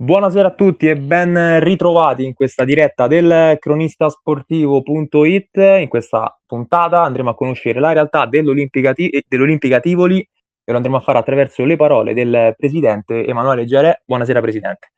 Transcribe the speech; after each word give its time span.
Buonasera 0.00 0.48
a 0.48 0.54
tutti 0.54 0.88
e 0.88 0.96
ben 0.96 1.60
ritrovati 1.60 2.24
in 2.24 2.32
questa 2.32 2.64
diretta 2.64 3.06
del 3.06 3.58
cronistasportivo.it. 3.58 5.56
In 5.56 5.88
questa 5.88 6.40
puntata 6.46 7.02
andremo 7.02 7.28
a 7.28 7.34
conoscere 7.34 7.80
la 7.80 7.92
realtà 7.92 8.24
dell'Olimpica, 8.24 8.94
dell'Olimpica 9.28 9.78
Tivoli 9.78 10.20
e 10.20 10.70
lo 10.70 10.76
andremo 10.76 10.96
a 10.96 11.00
fare 11.00 11.18
attraverso 11.18 11.66
le 11.66 11.76
parole 11.76 12.14
del 12.14 12.54
presidente 12.56 13.26
Emanuele 13.26 13.66
Giarè. 13.66 14.00
Buonasera 14.06 14.40
presidente. 14.40 14.88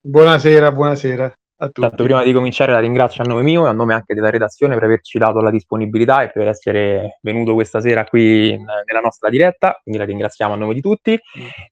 Buonasera, 0.00 0.72
buonasera 0.72 1.24
a 1.58 1.66
tutti. 1.66 1.80
Tanto 1.82 2.04
prima 2.04 2.22
di 2.22 2.32
cominciare 2.32 2.72
la 2.72 2.80
ringrazio 2.80 3.22
a 3.24 3.26
nome 3.26 3.42
mio 3.42 3.66
e 3.66 3.68
a 3.68 3.72
nome 3.72 3.92
anche 3.92 4.14
della 4.14 4.30
redazione 4.30 4.72
per 4.72 4.84
averci 4.84 5.18
dato 5.18 5.42
la 5.42 5.50
disponibilità 5.50 6.22
e 6.22 6.30
per 6.30 6.48
essere 6.48 7.18
venuto 7.20 7.52
questa 7.52 7.82
sera 7.82 8.04
qui 8.04 8.52
nella 8.52 9.00
nostra 9.02 9.28
diretta, 9.28 9.78
quindi 9.82 10.00
la 10.00 10.06
ringraziamo 10.06 10.54
a 10.54 10.56
nome 10.56 10.72
di 10.72 10.80
tutti. 10.80 11.20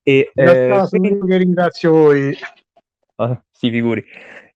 E, 0.02 0.30
eh, 0.34 0.86
quindi... 0.90 1.18
che 1.26 1.36
ringrazio 1.38 1.90
voi. 1.90 2.36
Ah, 3.16 3.40
si 3.50 3.70
figuri. 3.70 4.04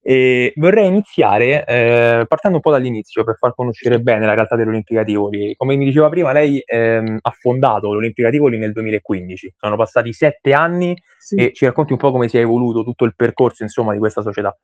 E 0.03 0.55
vorrei 0.57 0.87
iniziare 0.87 1.65
eh, 1.67 2.25
partendo 2.27 2.57
un 2.57 2.63
po' 2.63 2.71
dall'inizio 2.71 3.23
per 3.23 3.37
far 3.37 3.55
conoscere 3.55 4.01
bene 4.01 4.25
la 4.25 4.35
realtà 4.35 4.57
dell'Olimpica 4.57 5.05
Tivoli. 5.05 5.55
Come 5.57 5.77
mi 5.77 5.85
diceva 5.85 6.09
prima, 6.09 6.33
lei 6.33 6.63
ehm, 6.65 7.19
ha 7.21 7.31
fondato 7.39 7.93
l'Olimpica 7.93 8.31
Tivoli 8.31 8.57
nel 8.57 8.73
2015. 8.73 9.55
Sono 9.59 9.77
passati 9.77 10.13
sette 10.15 10.53
anni 10.55 10.97
sì. 11.19 11.35
e 11.35 11.53
ci 11.53 11.67
racconti 11.67 11.93
un 11.93 11.99
po' 11.99 12.13
come 12.13 12.29
si 12.29 12.39
è 12.39 12.41
evoluto 12.41 12.83
tutto 12.83 13.05
il 13.05 13.15
percorso 13.15 13.63
insomma, 13.63 13.93
di 13.93 13.99
questa 13.99 14.23
società. 14.23 14.57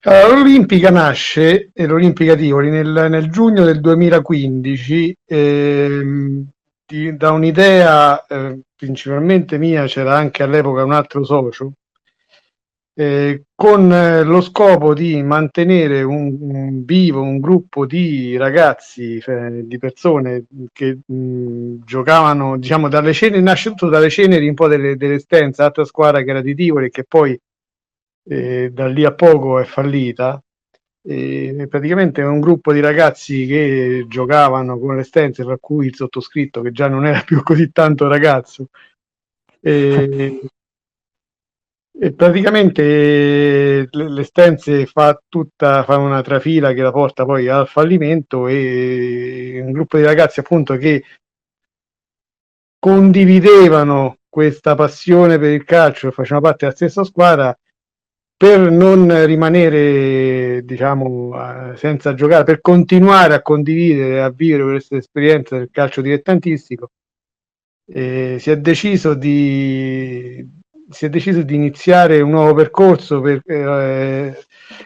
L'Olimpica 0.00 0.90
nasce, 0.90 1.70
e 1.72 1.86
l'Olimpica 1.86 2.36
Tivoli, 2.36 2.70
nel, 2.70 3.06
nel 3.10 3.30
giugno 3.30 3.64
del 3.64 3.80
2015 3.80 5.16
ehm, 5.24 6.48
di, 6.88 7.14
da 7.16 7.32
un'idea 7.32 8.24
eh, 8.26 8.60
principalmente 8.74 9.58
mia, 9.58 9.84
c'era 9.84 10.16
anche 10.16 10.42
all'epoca 10.42 10.84
un 10.84 10.92
altro 10.92 11.22
socio, 11.22 11.72
eh, 12.94 13.44
con 13.54 13.92
eh, 13.92 14.22
lo 14.24 14.40
scopo 14.40 14.94
di 14.94 15.22
mantenere 15.22 16.02
un, 16.02 16.36
un, 16.40 16.84
vivo 16.84 17.20
un 17.22 17.38
gruppo 17.40 17.86
di 17.86 18.36
ragazzi, 18.36 19.18
eh, 19.24 19.66
di 19.66 19.78
persone 19.78 20.46
che 20.72 20.98
mh, 21.06 21.84
giocavano, 21.84 22.56
diciamo, 22.58 22.88
dalle 22.88 23.12
ceneri, 23.12 23.42
nasce 23.42 23.70
tutto 23.70 23.88
dalle 23.88 24.08
ceneri 24.10 24.48
un 24.48 24.54
po' 24.54 24.66
delle, 24.68 24.96
delle 24.96 25.18
stenze, 25.18 25.62
altra 25.62 25.84
squadra 25.84 26.22
che 26.22 26.30
era 26.30 26.40
di 26.40 26.54
Tivoli 26.54 26.90
che 26.90 27.04
poi 27.04 27.38
eh, 28.30 28.70
da 28.72 28.86
lì 28.88 29.04
a 29.04 29.12
poco 29.12 29.58
è 29.60 29.64
fallita. 29.64 30.42
E 31.02 31.66
praticamente 31.70 32.20
è 32.20 32.26
un 32.26 32.40
gruppo 32.40 32.72
di 32.72 32.80
ragazzi 32.80 33.46
che 33.46 34.04
giocavano 34.08 34.78
con 34.78 34.96
le 34.96 35.04
stenze, 35.04 35.44
tra 35.44 35.56
cui 35.58 35.86
il 35.86 35.94
sottoscritto, 35.94 36.60
che 36.60 36.72
già 36.72 36.88
non 36.88 37.06
era 37.06 37.22
più 37.22 37.42
così 37.42 37.70
tanto 37.70 38.08
ragazzo. 38.08 38.68
E, 39.60 40.40
e 42.00 42.12
praticamente 42.12 43.88
le 43.90 44.22
stenze 44.22 44.86
fa 44.86 45.20
tutta 45.28 45.82
fa 45.82 45.96
una 45.96 46.22
trafila 46.22 46.72
che 46.72 46.82
la 46.82 46.92
porta 46.92 47.24
poi 47.24 47.48
al 47.48 47.66
fallimento 47.66 48.46
e 48.46 49.60
un 49.64 49.72
gruppo 49.72 49.96
di 49.96 50.04
ragazzi 50.04 50.38
appunto 50.38 50.76
che 50.76 51.02
condividevano 52.78 54.18
questa 54.28 54.76
passione 54.76 55.38
per 55.38 55.50
il 55.50 55.64
calcio, 55.64 56.12
facevano 56.12 56.42
parte 56.42 56.66
della 56.66 56.76
stessa 56.76 57.02
squadra 57.02 57.58
per 58.38 58.70
non 58.70 59.26
rimanere 59.26 60.62
diciamo 60.64 61.74
senza 61.74 62.14
giocare, 62.14 62.44
per 62.44 62.60
continuare 62.60 63.34
a 63.34 63.42
condividere, 63.42 64.22
a 64.22 64.30
vivere 64.30 64.62
questa 64.62 64.96
esperienza 64.96 65.58
del 65.58 65.70
calcio 65.72 66.00
dilettantistico, 66.02 66.92
eh, 67.86 68.36
si, 68.38 68.50
è 68.52 68.56
deciso 68.58 69.14
di, 69.14 70.46
si 70.88 71.06
è 71.06 71.08
deciso 71.08 71.42
di 71.42 71.56
iniziare 71.56 72.20
un 72.20 72.30
nuovo 72.30 72.54
percorso 72.54 73.20
per, 73.20 73.42
eh, 73.44 74.38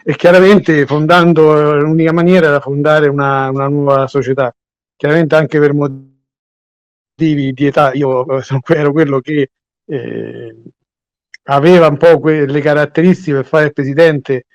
e 0.03 0.15
chiaramente 0.15 0.87
fondando 0.87 1.75
l'unica 1.79 2.11
maniera 2.11 2.47
era 2.47 2.59
fondare 2.59 3.07
una, 3.07 3.49
una 3.51 3.67
nuova 3.67 4.07
società, 4.07 4.51
chiaramente 4.95 5.35
anche 5.35 5.59
per 5.59 5.73
motivi 5.73 7.53
di 7.53 7.65
età, 7.67 7.93
io 7.93 8.25
ero 8.67 8.91
quello 8.91 9.19
che 9.19 9.49
eh, 9.85 10.55
aveva 11.43 11.87
un 11.87 11.97
po' 11.97 12.19
quelle 12.19 12.61
caratteristiche 12.61 13.35
per 13.35 13.45
fare 13.45 13.65
il 13.65 13.73
presidente 13.73 14.45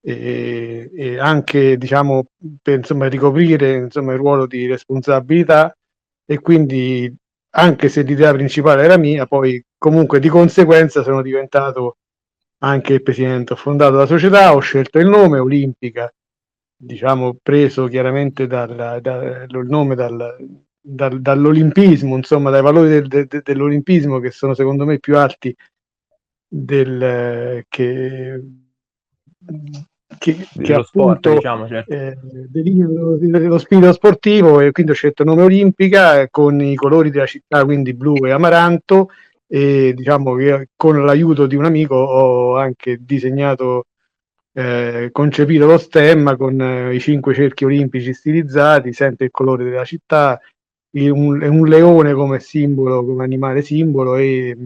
e, 0.00 0.90
e 0.94 1.18
anche 1.18 1.76
diciamo 1.76 2.26
per 2.62 2.78
insomma, 2.78 3.08
ricoprire 3.08 3.74
insomma, 3.74 4.12
il 4.12 4.18
ruolo 4.18 4.46
di 4.46 4.66
responsabilità 4.66 5.76
e 6.24 6.40
quindi 6.40 7.12
anche 7.56 7.88
se 7.88 8.02
l'idea 8.02 8.32
principale 8.32 8.84
era 8.84 8.96
mia 8.96 9.26
poi 9.26 9.62
comunque 9.76 10.20
di 10.20 10.28
conseguenza 10.28 11.02
sono 11.02 11.22
diventato 11.22 11.96
anche 12.58 12.94
il 12.94 13.02
presidente. 13.02 13.54
Ho 13.54 13.56
fondato 13.56 13.96
la 13.96 14.06
società 14.06 14.54
ho 14.54 14.60
scelto 14.60 14.98
il 14.98 15.08
nome 15.08 15.38
Olimpica 15.38 16.12
diciamo 16.78 17.38
preso 17.42 17.86
chiaramente 17.86 18.46
dal, 18.46 19.00
dal 19.00 19.46
il 19.48 19.66
nome 19.68 19.94
dal, 19.94 20.36
dal, 20.78 21.20
dall'olimpismo 21.20 22.16
insomma 22.16 22.50
dai 22.50 22.62
valori 22.62 22.88
del, 23.00 23.26
de, 23.26 23.40
dell'olimpismo 23.42 24.18
che 24.20 24.30
sono 24.30 24.54
secondo 24.54 24.84
me 24.84 24.98
più 24.98 25.16
alti 25.16 25.54
del, 26.48 27.64
che, 27.68 28.42
che, 30.18 30.48
che 30.62 30.74
appunto 30.74 31.34
diciamo, 31.34 31.66
certo. 31.66 31.92
eh, 31.92 32.16
dello, 32.48 33.16
dello 33.18 33.58
spirito 33.58 33.92
sportivo 33.92 34.60
e 34.60 34.72
quindi 34.72 34.92
ho 34.92 34.94
scelto 34.94 35.24
nome 35.24 35.42
Olimpica 35.42 36.28
con 36.28 36.60
i 36.60 36.74
colori 36.74 37.10
della 37.10 37.26
città, 37.26 37.64
quindi 37.64 37.94
blu 37.94 38.24
e 38.24 38.30
amaranto 38.30 39.10
e 39.48 39.92
diciamo 39.94 40.34
che 40.34 40.68
con 40.74 41.04
l'aiuto 41.04 41.46
di 41.46 41.54
un 41.54 41.64
amico 41.64 41.94
ho 41.94 42.56
anche 42.56 42.98
disegnato 43.00 43.86
eh, 44.52 45.10
concepito 45.12 45.66
lo 45.66 45.76
stemma 45.76 46.34
con 46.34 46.58
eh, 46.60 46.94
i 46.94 47.00
cinque 47.00 47.34
cerchi 47.34 47.64
olimpici 47.64 48.14
stilizzati, 48.14 48.92
sempre 48.92 49.26
il 49.26 49.30
colore 49.30 49.64
della 49.64 49.84
città, 49.84 50.40
un, 50.92 51.42
un 51.42 51.68
leone 51.68 52.14
come 52.14 52.40
simbolo, 52.40 53.04
come 53.04 53.22
animale 53.22 53.60
simbolo 53.60 54.16
e 54.16 54.56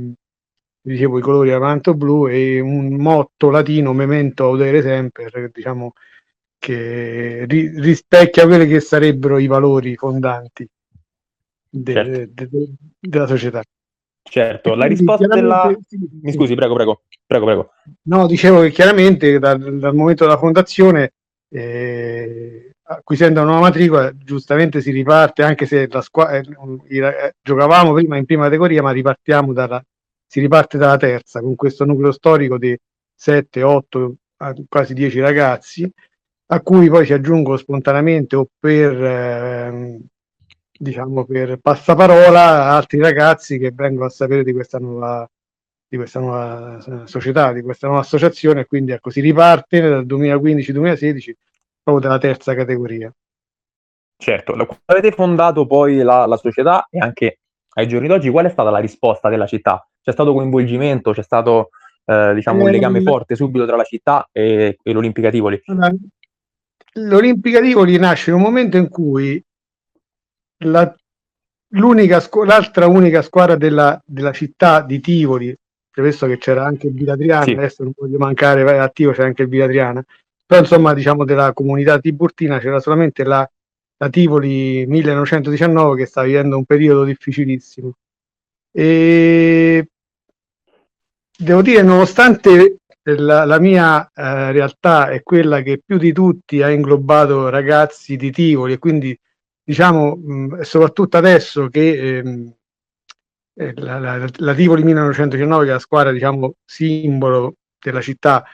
dicevo 0.83 1.19
i 1.19 1.23
colori 1.23 1.53
avanto 1.53 1.95
blu 1.95 2.27
e 2.29 2.61
un 2.61 2.95
motto 2.95 3.51
latino 3.51 3.93
memento 3.93 4.45
audere 4.45 4.83
sempre 4.83 5.51
diciamo 5.53 5.93
che 6.59 7.45
ri- 7.47 7.81
rispecchia 7.81 8.47
quelli 8.47 8.67
che 8.67 8.81
sarebbero 8.81 9.39
i 9.39 9.47
valori 9.47 9.97
fondanti 9.97 10.69
de- 11.69 11.93
certo. 11.93 12.11
de- 12.11 12.49
de- 12.49 12.75
della 12.99 13.27
società. 13.27 13.63
Certo 14.23 14.75
la 14.75 14.87
risposta 14.87 15.27
della 15.27 15.75
mi 16.23 16.33
scusi 16.33 16.55
prego 16.55 16.75
prego 16.75 17.03
prego 17.27 17.45
prego. 17.47 17.71
No 18.03 18.27
dicevo 18.27 18.61
che 18.61 18.71
chiaramente 18.71 19.39
dal, 19.39 19.79
dal 19.79 19.95
momento 19.95 20.25
della 20.25 20.37
fondazione 20.37 21.13
eh, 21.49 22.73
acquisendo 22.83 23.41
una 23.41 23.51
nuova 23.51 23.67
matricola 23.67 24.15
giustamente 24.17 24.81
si 24.81 24.91
riparte 24.91 25.43
anche 25.43 25.67
se 25.67 25.89
la 25.89 26.01
squadra 26.03 26.39
eh, 26.39 26.45
eh, 26.89 27.35
giocavamo 27.41 27.93
prima 27.93 28.17
in 28.19 28.25
prima 28.27 28.45
categoria 28.45 28.83
ma 28.83 28.93
ripartiamo 28.93 29.53
dalla 29.53 29.83
si 30.31 30.39
riparte 30.39 30.79
dalla 30.79 30.97
terza 30.97 31.41
con 31.41 31.57
questo 31.57 31.85
nucleo 31.85 32.13
storico 32.13 32.57
di 32.57 32.79
7, 33.13 33.63
8, 33.65 34.15
quasi 34.69 34.95
10 34.95 35.19
ragazzi, 35.19 35.93
a 36.53 36.61
cui 36.61 36.89
poi 36.89 37.05
si 37.05 37.13
aggiungo 37.13 37.57
spontaneamente 37.57 38.37
o 38.37 38.47
per, 38.57 38.93
eh, 39.05 40.01
diciamo, 40.71 41.25
per 41.25 41.59
passaparola 41.59 42.71
altri 42.71 43.01
ragazzi 43.01 43.59
che 43.59 43.73
vengono 43.75 44.07
a 44.07 44.09
sapere 44.11 44.45
di 44.45 44.53
questa 44.53 44.79
nuova 44.79 45.29
di 45.89 45.97
questa 45.97 46.21
nuova 46.21 46.79
eh, 46.79 47.07
società, 47.09 47.53
di 47.53 47.63
questa 47.63 47.89
nuova 47.89 48.03
associazione, 48.03 48.67
quindi 48.67 48.93
ecco, 48.93 49.11
si 49.11 49.21
riparte 49.21 49.81
dal 49.81 50.07
2015-2016 50.07 51.33
proprio 51.83 52.07
dalla 52.07 52.21
terza 52.21 52.55
categoria. 52.55 53.13
Certo, 54.17 54.55
avete 54.85 55.11
fondato 55.11 55.67
poi 55.67 55.97
la, 55.97 56.25
la 56.27 56.37
società 56.37 56.87
e 56.89 57.01
anche 57.01 57.41
ai 57.75 57.89
giorni 57.89 58.07
d'oggi 58.07 58.31
qual 58.31 58.47
è 58.47 58.51
stata 58.51 58.71
la 58.71 58.79
risposta 58.79 59.29
della 59.29 59.47
città? 59.49 59.85
C'è 60.11 60.17
stato 60.17 60.33
coinvolgimento, 60.33 61.13
c'è 61.13 61.23
stato 61.23 61.71
eh, 62.05 62.35
diciamo, 62.35 62.65
un 62.65 62.71
legame 62.71 63.01
forte 63.03 63.37
subito 63.37 63.65
tra 63.67 63.77
la 63.77 63.85
città 63.85 64.29
e, 64.33 64.79
e 64.83 64.93
l'Olimpica 64.93 65.31
Tivoli. 65.31 65.61
L'Olimpica 66.95 67.61
Tivoli 67.61 67.97
nasce 67.99 68.31
in 68.31 68.37
un 68.37 68.43
momento 68.43 68.77
in 68.77 68.89
cui 68.89 69.43
la, 70.65 70.93
l'unica, 71.69 72.23
l'altra 72.45 72.87
unica 72.87 73.23
squadra 73.23 73.57
della, 73.57 74.01
della 74.05 74.33
città 74.33 74.83
di 74.83 75.01
Tivoli, 75.01 75.57
premesso 75.91 76.27
che 76.27 76.39
c'era 76.39 76.65
anche 76.65 76.89
il 76.89 76.95
Vilatriana, 76.95 77.45
sì. 77.45 77.53
adesso 77.53 77.85
non 77.85 77.93
voglio 77.97 78.19
mancare, 78.19 78.79
attivo 78.79 79.13
c'è 79.13 79.23
anche 79.23 79.43
il 79.43 79.49
Vilatriana, 79.49 80.05
però 80.45 80.61
insomma 80.61 80.93
diciamo 80.95 81.25
della 81.25 81.53
comunità 81.53 82.01
tiburtina 82.01 82.59
c'era 82.59 82.81
solamente 82.81 83.23
la, 83.23 83.49
la 83.97 84.09
Tivoli 84.09 84.85
1919 84.87 85.97
che 85.97 86.07
sta 86.07 86.23
vivendo 86.23 86.57
un 86.57 86.65
periodo 86.65 87.05
difficilissimo 87.05 87.95
e 88.73 89.89
devo 91.41 91.63
dire, 91.63 91.83
nonostante 91.83 92.77
la, 93.03 93.45
la 93.45 93.59
mia 93.59 94.11
eh, 94.15 94.53
realtà 94.53 95.09
è 95.09 95.23
quella 95.23 95.63
che 95.63 95.81
più 95.85 95.97
di 95.99 96.13
tutti 96.13 96.63
ha 96.63 96.71
inglobato 96.71 97.49
ragazzi 97.49 98.17
di 98.17 98.31
Tivoli 98.31 98.75
e 98.75 98.79
quindi 98.79 99.19
diciamo 99.63 100.17
mh, 100.17 100.61
soprattutto 100.61 101.17
adesso 101.17 101.69
che 101.69 102.19
ehm, 102.19 102.53
eh, 103.55 103.73
la, 103.77 103.99
la, 103.99 104.29
la 104.37 104.55
Tivoli 104.55 104.83
1919, 104.85 105.65
che 105.65 105.71
è 105.71 105.73
la 105.75 105.79
squadra 105.79 106.13
diciamo 106.13 106.55
simbolo 106.65 107.55
della 107.79 108.01
città, 108.01 108.45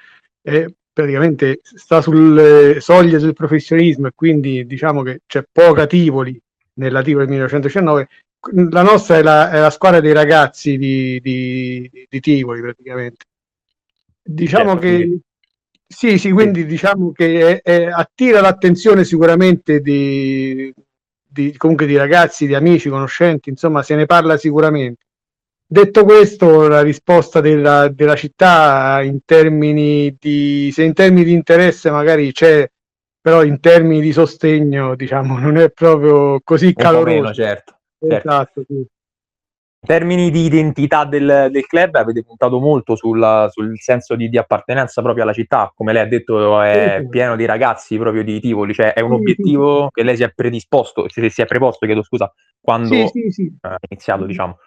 è 0.41 0.67
praticamente 0.93 1.61
sta 1.63 2.01
sulle 2.01 2.81
soglie 2.81 3.19
del 3.19 3.35
professionismo 3.35 4.07
e 4.07 4.13
quindi 4.15 4.65
diciamo 4.65 5.03
che 5.03 5.21
c'è 5.27 5.45
poca 5.51 5.87
Tivoli 5.87 6.41
nella 6.75 7.03
Tivoli 7.03 7.27
1919 7.27 8.09
la 8.53 8.83
nostra 8.83 9.17
è 9.17 9.23
la, 9.23 9.51
è 9.51 9.61
la, 9.61 9.71
squadra 9.71 10.01
dei 10.01 10.13
ragazzi 10.13 10.77
di, 10.77 11.21
di, 11.21 12.07
di 12.09 12.21
Tivoli 12.21 12.61
praticamente 12.61 13.25
diciamo 14.23 14.73
certo, 14.73 14.81
che 14.81 14.95
quindi... 14.95 15.21
sì 15.87 16.19
sì 16.19 16.31
quindi 16.31 16.67
diciamo 16.67 17.13
che 17.13 17.61
è, 17.61 17.63
è, 17.63 17.87
attira 17.87 18.41
l'attenzione 18.41 19.05
sicuramente 19.05 19.81
di, 19.81 20.73
di, 21.27 21.57
comunque 21.57 21.87
di 21.87 21.97
ragazzi 21.97 22.47
di 22.47 22.55
amici 22.55 22.89
conoscenti 22.89 23.51
insomma 23.51 23.83
se 23.83 23.95
ne 23.95 24.07
parla 24.07 24.37
sicuramente 24.37 25.07
Detto 25.69 26.05
questo, 26.05 26.69
la 26.69 26.81
risposta 26.81 27.41
della, 27.41 27.89
della 27.89 28.15
città 28.15 29.03
in 29.03 29.19
termini 29.25 30.15
di, 30.17 30.71
se 30.73 30.85
in 30.85 30.93
termini 30.93 31.25
di 31.25 31.33
interesse 31.33 31.91
magari 31.91 32.31
c'è, 32.31 32.71
però 33.21 33.43
in 33.43 33.59
termini 33.59 34.01
di 34.01 34.13
sostegno, 34.13 34.95
diciamo, 34.95 35.41
non 35.41 35.57
è 35.57 35.71
proprio 35.73 36.41
così 36.45 36.73
caloroso. 36.73 37.11
Meno, 37.11 37.35
certo, 37.35 37.43
certo. 37.43 37.79
Esatto, 38.15 38.65
sì. 38.67 38.75
In 39.79 39.95
termini 39.95 40.31
di 40.31 40.47
identità 40.47 41.05
del, 41.05 41.49
del 41.51 41.67
club 41.67 41.95
avete 41.95 42.25
puntato 42.25 42.59
molto 42.59 42.97
sulla, 42.97 43.49
sul 43.53 43.79
senso 43.79 44.17
di, 44.17 44.29
di, 44.29 44.37
appartenenza 44.37 45.01
proprio 45.01 45.23
alla 45.23 45.33
città, 45.33 45.71
come 45.77 45.93
lei 45.93 46.03
ha 46.03 46.09
detto 46.09 46.61
è 46.61 46.99
sì, 47.03 47.09
pieno 47.09 47.37
di 47.37 47.45
ragazzi 47.45 47.97
proprio 47.97 48.25
di 48.25 48.41
Tivoli, 48.41 48.75
cioè 48.75 48.95
è 48.95 49.01
un 49.01 49.11
sì, 49.11 49.15
obiettivo 49.17 49.91
che 49.91 50.03
lei 50.03 50.17
si 50.17 50.25
è 50.25 50.33
predisposto, 50.33 51.09
se 51.09 51.31
si 51.31 51.41
è 51.41 51.47
preposto, 51.47 51.87
chiedo 51.87 52.03
scusa, 52.03 52.33
quando 52.61 52.97
ha 52.97 53.77
iniziato 53.89 54.25
diciamo. 54.25 54.59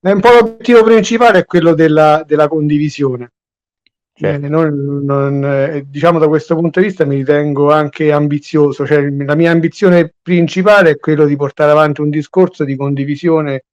È 0.00 0.10
un 0.10 0.20
po' 0.20 0.32
l'obiettivo 0.32 0.82
principale 0.82 1.38
è 1.38 1.44
quello 1.44 1.72
della, 1.72 2.22
della 2.26 2.46
condivisione. 2.46 3.32
Eh, 4.20 4.36
non, 4.38 5.04
non, 5.04 5.44
eh, 5.44 5.84
diciamo 5.86 6.18
da 6.18 6.26
questo 6.26 6.56
punto 6.56 6.80
di 6.80 6.86
vista 6.86 7.04
mi 7.04 7.16
ritengo 7.16 7.70
anche 7.70 8.10
ambizioso, 8.10 8.84
cioè 8.84 9.08
la 9.10 9.36
mia 9.36 9.52
ambizione 9.52 10.12
principale 10.20 10.90
è 10.90 10.98
quello 10.98 11.24
di 11.24 11.36
portare 11.36 11.70
avanti 11.70 12.00
un 12.00 12.10
discorso 12.10 12.64
di 12.64 12.74
condivisione 12.74 13.64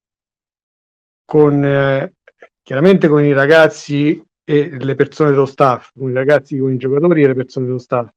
con 1.25 1.65
eh, 1.65 2.13
chiaramente 2.61 3.07
con 3.07 3.23
i 3.23 3.33
ragazzi 3.33 4.23
e 4.43 4.77
le 4.77 4.93
persone 4.93 5.31
dello 5.31 5.47
staff, 5.47 5.89
con 5.97 6.11
i 6.11 6.13
ragazzi, 6.13 6.59
con 6.59 6.73
i 6.73 6.77
giocatori 6.77 7.23
e 7.23 7.27
le 7.27 7.33
persone 7.33 7.65
dello 7.65 7.79
staff, 7.79 8.07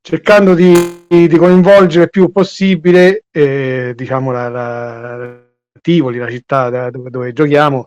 cercando 0.00 0.54
di, 0.54 0.72
di 1.06 1.36
coinvolgere 1.36 2.04
il 2.04 2.10
più 2.10 2.32
possibile 2.32 3.24
eh, 3.30 3.92
diciamo 3.94 4.32
la, 4.32 4.48
la 4.48 5.42
Tivoli, 5.82 6.18
la 6.18 6.30
città 6.30 6.90
dove, 6.90 7.10
dove 7.10 7.32
giochiamo, 7.34 7.86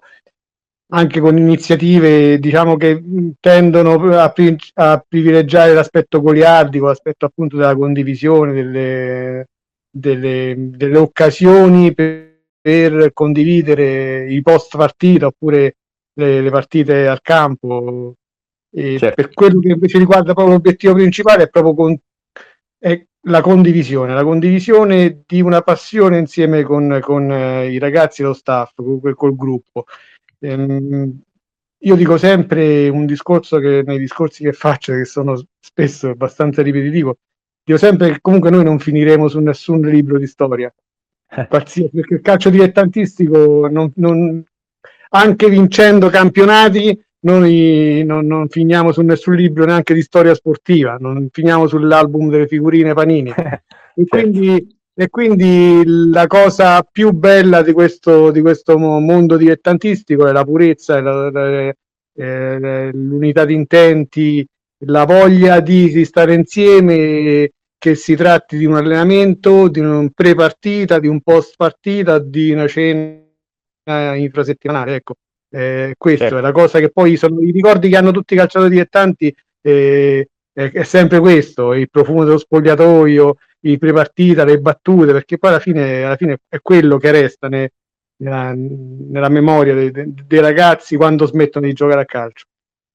anche 0.93 1.19
con 1.19 1.37
iniziative 1.37 2.37
diciamo 2.39 2.75
che 2.75 3.01
tendono 3.39 3.93
a, 4.17 4.33
a 4.73 5.05
privilegiare 5.07 5.73
l'aspetto 5.73 6.21
goliardico, 6.21 6.87
l'aspetto 6.87 7.25
appunto 7.25 7.55
della 7.55 7.75
condivisione, 7.75 8.53
delle, 8.53 9.47
delle, 9.89 10.55
delle 10.57 10.97
occasioni 10.97 11.93
per, 11.93 12.39
per, 12.59 13.11
condividere 13.13 14.29
i 14.31 14.41
post 14.41 14.75
partita 14.75 15.27
oppure 15.27 15.77
le, 16.13 16.41
le 16.41 16.49
partite 16.49 17.07
al 17.07 17.21
campo. 17.21 18.15
Certo. 18.73 19.11
Per 19.13 19.33
quello 19.33 19.59
che 19.59 19.69
invece 19.69 19.97
riguarda 19.97 20.33
proprio 20.33 20.55
l'obiettivo 20.55 20.93
principale 20.93 21.43
è 21.43 21.49
proprio 21.49 21.73
con, 21.73 21.97
è 22.77 23.05
la 23.25 23.41
condivisione, 23.41 24.13
la 24.13 24.23
condivisione 24.23 25.23
di 25.25 25.41
una 25.41 25.61
passione 25.61 26.17
insieme 26.17 26.63
con, 26.63 26.99
con 27.01 27.31
eh, 27.31 27.69
i 27.69 27.77
ragazzi 27.77 28.21
e 28.21 28.25
lo 28.25 28.33
staff, 28.33 28.73
col, 28.75 29.13
col 29.15 29.35
gruppo. 29.35 29.85
Ehm, 30.41 31.21
io 31.83 31.95
dico 31.95 32.17
sempre 32.17 32.89
un 32.89 33.05
discorso 33.05 33.59
che 33.59 33.83
nei 33.85 33.97
discorsi 33.97 34.43
che 34.43 34.53
faccio, 34.53 34.93
che 34.93 35.05
sono 35.05 35.41
spesso 35.59 36.09
abbastanza 36.09 36.61
ripetitivo, 36.61 37.17
dico 37.63 37.77
sempre 37.77 38.11
che 38.11 38.21
comunque 38.21 38.49
noi 38.49 38.63
non 38.63 38.79
finiremo 38.79 39.27
su 39.27 39.39
nessun 39.39 39.81
libro 39.81 40.19
di 40.19 40.27
storia, 40.27 40.73
eh. 41.29 41.47
perché 41.47 41.89
il 41.91 42.21
calcio 42.21 42.49
dilettantistico, 42.49 43.67
non, 43.67 43.91
non, 43.95 44.43
anche 45.09 45.49
vincendo 45.49 46.09
campionati, 46.09 46.99
noi 47.23 48.03
non, 48.05 48.25
non, 48.25 48.47
finiamo 48.49 48.91
su 48.91 49.01
nessun 49.01 49.35
libro 49.35 49.65
neanche 49.65 49.93
di 49.93 50.01
storia 50.01 50.33
sportiva, 50.33 50.97
non 50.99 51.29
finiamo 51.31 51.67
sull'album 51.67 52.29
delle 52.29 52.47
figurine 52.47 52.93
Panini. 52.93 53.31
e, 53.95 54.05
quindi, 54.07 54.80
e, 55.03 55.09
quindi, 55.09 55.83
la 55.85 56.27
cosa 56.27 56.81
più 56.83 57.11
bella 57.11 57.61
di 57.61 57.71
questo, 57.71 58.31
di 58.31 58.41
questo 58.41 58.77
mondo 58.77 59.37
dilettantistico 59.37 60.27
è 60.27 60.31
la 60.31 60.43
purezza, 60.43 61.01
la, 61.01 61.29
la, 61.31 61.73
eh, 62.13 62.89
l'unità 62.93 63.45
di 63.45 63.53
intenti, 63.53 64.45
la 64.85 65.05
voglia 65.05 65.59
di, 65.59 65.91
di 65.91 66.05
stare 66.05 66.33
insieme, 66.33 67.51
che 67.77 67.95
si 67.95 68.15
tratti 68.15 68.57
di 68.57 68.65
un 68.65 68.75
allenamento, 68.75 69.67
di 69.69 69.79
un 69.79 70.11
pre-partita, 70.13 70.99
di 70.99 71.07
un 71.07 71.21
post 71.21 71.55
partita, 71.57 72.19
di 72.19 72.51
una 72.51 72.67
cena 72.67 73.19
infrasettimanale. 74.15 74.95
Ecco 74.95 75.15
eh, 75.53 75.95
questo 75.97 76.23
certo. 76.25 76.37
è 76.37 76.41
la 76.41 76.51
cosa 76.51 76.79
che 76.79 76.89
poi 76.89 77.17
sono 77.17 77.41
i 77.41 77.51
ricordi 77.51 77.89
che 77.89 77.97
hanno 77.97 78.11
tutti 78.11 78.33
i 78.35 78.37
calciatori 78.37 78.69
dilettanti. 78.69 79.35
Eh, 79.61 80.27
è, 80.53 80.71
è, 80.71 80.83
sempre 80.83 81.19
questo: 81.19 81.73
il 81.73 81.89
profumo 81.89 82.23
dello 82.23 82.37
spogliatoio, 82.37 83.35
i 83.61 83.77
prepartita, 83.77 84.43
le 84.43 84.59
battute, 84.59 85.11
perché 85.11 85.37
poi 85.37 85.51
alla 85.51 85.59
fine, 85.59 86.03
alla 86.03 86.15
fine 86.15 86.37
è 86.47 86.59
quello 86.61 86.97
che 86.97 87.11
resta 87.11 87.47
ne, 87.47 87.71
nella, 88.17 88.53
nella, 88.55 89.29
memoria 89.29 89.73
dei, 89.73 89.91
dei, 89.91 90.39
ragazzi 90.39 90.95
quando 90.95 91.25
smettono 91.25 91.65
di 91.65 91.73
giocare 91.73 92.01
a 92.01 92.05
calcio. 92.05 92.45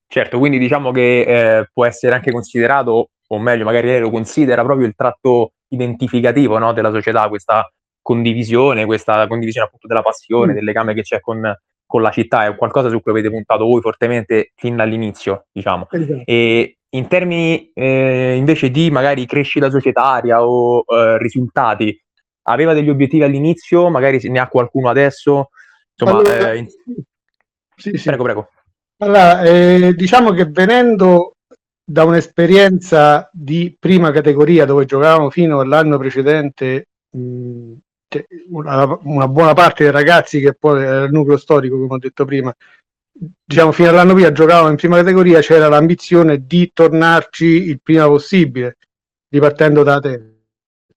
Certo, 0.09 0.39
quindi 0.39 0.59
diciamo 0.59 0.93
che 0.93 1.21
eh, 1.59 1.69
può 1.73 1.85
essere 1.85 2.15
anche 2.15 2.31
considerato, 2.31 3.11
o 3.27 3.39
meglio, 3.39 3.65
magari 3.65 3.89
lei 3.89 4.01
lo 4.01 4.11
considera 4.11 4.63
proprio 4.63 4.87
il 4.87 4.95
tratto 4.95 5.53
identificativo 5.69 6.59
no, 6.59 6.73
della 6.73 6.93
società, 6.93 7.29
questa 7.29 7.69
condivisione, 8.01 8.85
questa 8.85 9.27
condivisione 9.27 9.67
appunto 9.67 9.89
della 9.89 10.03
passione, 10.03 10.53
mm. 10.53 10.55
del 10.55 10.65
legame 10.65 10.95
che 10.95 11.03
c'è 11.03 11.21
con, 11.21 11.53
con 11.85 12.03
la 12.03 12.11
città, 12.11 12.47
è 12.47 12.55
qualcosa 12.55 12.89
su 12.89 13.01
cui 13.01 13.11
avete 13.11 13.31
puntato 13.31 13.65
voi 13.65 13.81
fortemente 13.81 14.53
fin 14.55 14.77
dall'inizio, 14.77 15.47
diciamo. 15.51 15.89
Esatto. 15.91 16.23
E 16.25 16.76
in 16.91 17.09
termini 17.09 17.71
eh, 17.75 18.35
invece 18.37 18.71
di 18.71 18.91
magari 18.91 19.27
crescita 19.27 19.71
societaria 19.71 20.45
o 20.45 20.85
eh, 20.87 21.19
risultati, 21.19 21.99
aveva 22.49 22.73
degli 22.73 22.89
obiettivi 22.89 23.25
all'inizio, 23.25 23.89
magari 23.89 24.21
ne 24.29 24.39
ha 24.39 24.49
qualcuno 24.49 24.89
adesso? 24.89 25.51
Insomma, 25.97 26.19
allora, 26.19 26.53
eh, 26.53 26.59
in... 26.59 26.67
sì, 27.77 27.97
sì. 27.97 28.09
prego, 28.09 28.23
prego. 28.23 28.51
Allora, 28.99 29.43
eh, 29.43 29.95
diciamo 29.95 30.31
che 30.33 30.47
venendo 30.47 31.37
da 31.85 32.05
un'esperienza 32.05 33.29
di 33.33 33.77
prima 33.79 34.11
categoria 34.11 34.65
dove 34.65 34.87
giocavamo 34.87 35.31
fino 35.31 35.61
all'anno 35.61 35.99
precedente 35.99 36.89
mh, 37.11 37.73
una, 38.51 38.99
una, 39.03 39.29
buona 39.29 39.53
parte 39.53 39.85
dei 39.85 39.93
ragazzi 39.93 40.41
che 40.41 40.55
poi 40.55 40.83
era 40.83 41.05
il 41.05 41.13
nucleo 41.13 41.37
storico, 41.37 41.79
come 41.79 41.95
ho 41.95 41.99
detto 41.99 42.25
prima, 42.25 42.55
diciamo 43.45 43.73
fino 43.73 43.89
all'anno 43.89 44.15
prima 44.15 44.33
giocavano 44.33 44.71
in 44.71 44.77
prima 44.77 44.97
categoria, 44.97 45.41
c'era 45.41 45.69
l'ambizione 45.69 46.47
di 46.47 46.71
tornarci 46.73 47.45
il 47.45 47.81
prima 47.83 48.07
possibile, 48.07 48.77
ripartendo 49.29 49.83
da 49.83 50.01
terza. 50.01 50.35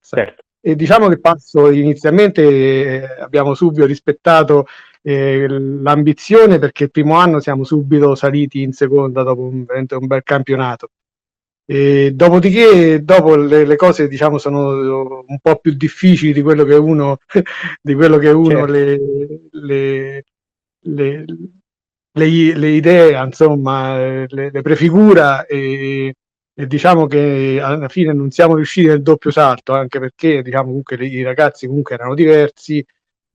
Certo. 0.00 0.42
E 0.60 0.76
diciamo 0.76 1.08
che 1.08 1.18
passo 1.18 1.70
inizialmente 1.70 2.42
eh, 2.42 3.20
abbiamo 3.20 3.54
subito 3.54 3.86
rispettato 3.86 4.66
eh, 5.02 5.46
l'ambizione 5.48 6.58
perché 6.58 6.84
il 6.84 6.90
primo 6.90 7.16
anno 7.16 7.40
siamo 7.40 7.64
subito 7.64 8.14
saliti 8.14 8.60
in 8.60 8.72
seconda 8.72 9.22
dopo 9.22 9.42
un, 9.42 9.64
un 9.66 10.06
bel 10.06 10.22
campionato. 10.22 10.90
E 11.64 12.10
dopodiché, 12.12 13.02
dopo 13.04 13.36
le, 13.36 13.64
le, 13.64 13.76
cose 13.76 14.08
diciamo 14.08 14.38
sono 14.38 15.24
un 15.24 15.38
po' 15.40 15.56
più 15.60 15.72
difficili 15.74 16.32
di 16.32 16.42
quello 16.42 16.64
che 16.64 16.74
uno, 16.74 17.18
di 17.80 17.94
quello 17.94 18.18
che 18.18 18.30
uno 18.30 18.66
certo. 18.66 18.72
le, 18.72 18.98
le, 19.52 20.24
le, 20.80 21.24
le, 22.12 22.68
idee, 22.68 23.22
insomma, 23.22 24.24
le, 24.26 24.50
prefigura 24.62 25.46
e, 25.46 26.14
e, 26.54 26.66
diciamo 26.66 27.06
che 27.06 27.60
alla 27.62 27.88
fine 27.88 28.12
non 28.12 28.30
siamo 28.30 28.56
riusciti 28.56 28.88
nel 28.88 29.02
doppio 29.02 29.30
salto, 29.30 29.72
anche 29.74 29.98
perché 30.00 30.42
diciamo 30.42 30.66
comunque 30.66 30.96
i 31.06 31.22
ragazzi 31.22 31.66
comunque 31.66 31.94
erano 31.94 32.14
diversi, 32.14 32.84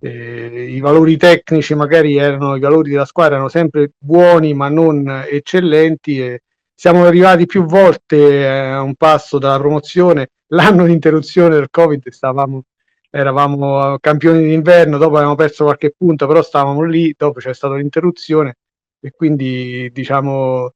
eh, 0.02 0.66
i 0.70 0.80
valori 0.80 1.18
tecnici 1.18 1.74
magari 1.76 2.18
erano, 2.18 2.56
i 2.56 2.60
valori 2.60 2.92
della 2.92 3.06
squadra 3.06 3.36
erano 3.36 3.50
sempre 3.50 3.92
buoni 3.98 4.54
ma 4.54 4.70
non 4.70 5.26
eccellenti 5.30 6.20
e, 6.20 6.42
siamo 6.78 7.06
arrivati 7.06 7.46
più 7.46 7.64
volte 7.66 8.18
eh, 8.18 8.46
a 8.48 8.82
un 8.82 8.96
passo 8.96 9.40
dalla 9.40 9.58
promozione. 9.58 10.30
L'anno 10.48 10.86
di 10.86 10.92
interruzione 10.92 11.56
del 11.56 11.70
Covid 11.72 12.10
stavamo, 12.10 12.64
eravamo 13.10 13.98
campioni 14.00 14.44
d'inverno, 14.44 14.98
dopo 14.98 15.16
abbiamo 15.16 15.36
perso 15.36 15.64
qualche 15.64 15.94
punto, 15.98 16.28
però 16.28 16.42
stavamo 16.42 16.84
lì, 16.84 17.14
dopo 17.18 17.40
c'è 17.40 17.54
stata 17.54 17.76
l'interruzione 17.76 18.58
e 19.06 19.12
quindi 19.16 19.92
diciamo 19.94 20.72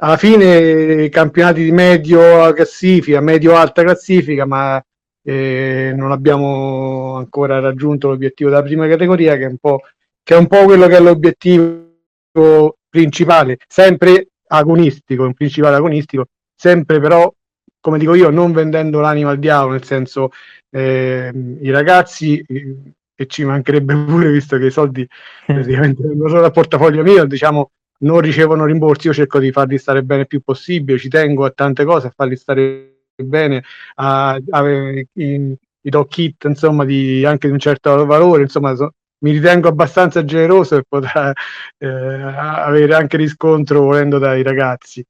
alla 0.00 0.16
fine 0.16 1.08
campionati 1.10 1.62
di 1.62 1.70
medio 1.70 2.52
classifica, 2.52 3.20
medio-alta 3.20 3.82
classifica, 3.82 4.44
ma 4.46 4.82
eh, 5.22 5.92
non 5.94 6.10
abbiamo 6.10 7.14
ancora 7.14 7.60
raggiunto 7.60 8.08
l'obiettivo 8.08 8.50
della 8.50 8.62
prima 8.62 8.88
categoria 8.88 9.36
che 9.36 9.44
è 9.44 9.48
un 9.48 9.58
po' 9.58 9.80
che 10.24 10.34
è 10.34 10.36
un 10.38 10.48
po' 10.48 10.64
quello 10.64 10.88
che 10.88 10.96
è 10.96 11.00
l'obiettivo 11.00 12.76
principale, 12.88 13.58
sempre 13.66 14.28
agonistico, 14.48 15.24
un 15.24 15.34
principale 15.34 15.76
agonistico, 15.76 16.26
sempre 16.54 17.00
però, 17.00 17.32
come 17.80 17.98
dico 17.98 18.14
io, 18.14 18.30
non 18.30 18.52
vendendo 18.52 19.00
l'anima 19.00 19.30
al 19.30 19.38
diavolo, 19.38 19.72
nel 19.72 19.84
senso 19.84 20.30
eh, 20.70 21.30
i 21.62 21.70
ragazzi, 21.70 22.44
e 23.20 23.26
ci 23.26 23.44
mancherebbe 23.44 23.96
pure 24.04 24.30
visto 24.30 24.56
che 24.58 24.66
i 24.66 24.70
soldi 24.70 25.04
praticamente 25.44 26.06
vengono 26.06 26.28
solo 26.28 26.42
dal 26.42 26.52
portafoglio 26.52 27.02
mio, 27.02 27.24
diciamo, 27.24 27.72
non 28.02 28.20
ricevono 28.20 28.64
rimborsi, 28.64 29.08
io 29.08 29.12
cerco 29.12 29.40
di 29.40 29.50
farli 29.50 29.76
stare 29.76 30.04
bene 30.04 30.20
il 30.20 30.26
più 30.28 30.40
possibile, 30.40 30.98
ci 30.98 31.08
tengo 31.08 31.44
a 31.44 31.50
tante 31.50 31.84
cose, 31.84 32.06
a 32.06 32.12
farli 32.14 32.36
stare 32.36 33.06
bene, 33.20 33.64
a 33.96 34.38
avere 34.50 35.08
i, 35.14 35.52
i 35.80 35.90
dog 35.90 36.06
kit, 36.06 36.44
insomma, 36.44 36.84
di, 36.84 37.24
anche 37.24 37.48
di 37.48 37.52
un 37.54 37.58
certo 37.58 38.06
valore, 38.06 38.42
insomma, 38.42 38.76
so, 38.76 38.92
mi 39.24 39.32
ritengo 39.32 39.66
abbastanza 39.66 40.24
generoso 40.24 40.76
per 40.76 40.84
poter 40.88 41.32
eh, 41.78 41.88
avere 41.88 42.94
anche 42.94 43.16
riscontro 43.16 43.80
volendo 43.80 44.18
dai 44.18 44.44
ragazzi. 44.44 45.04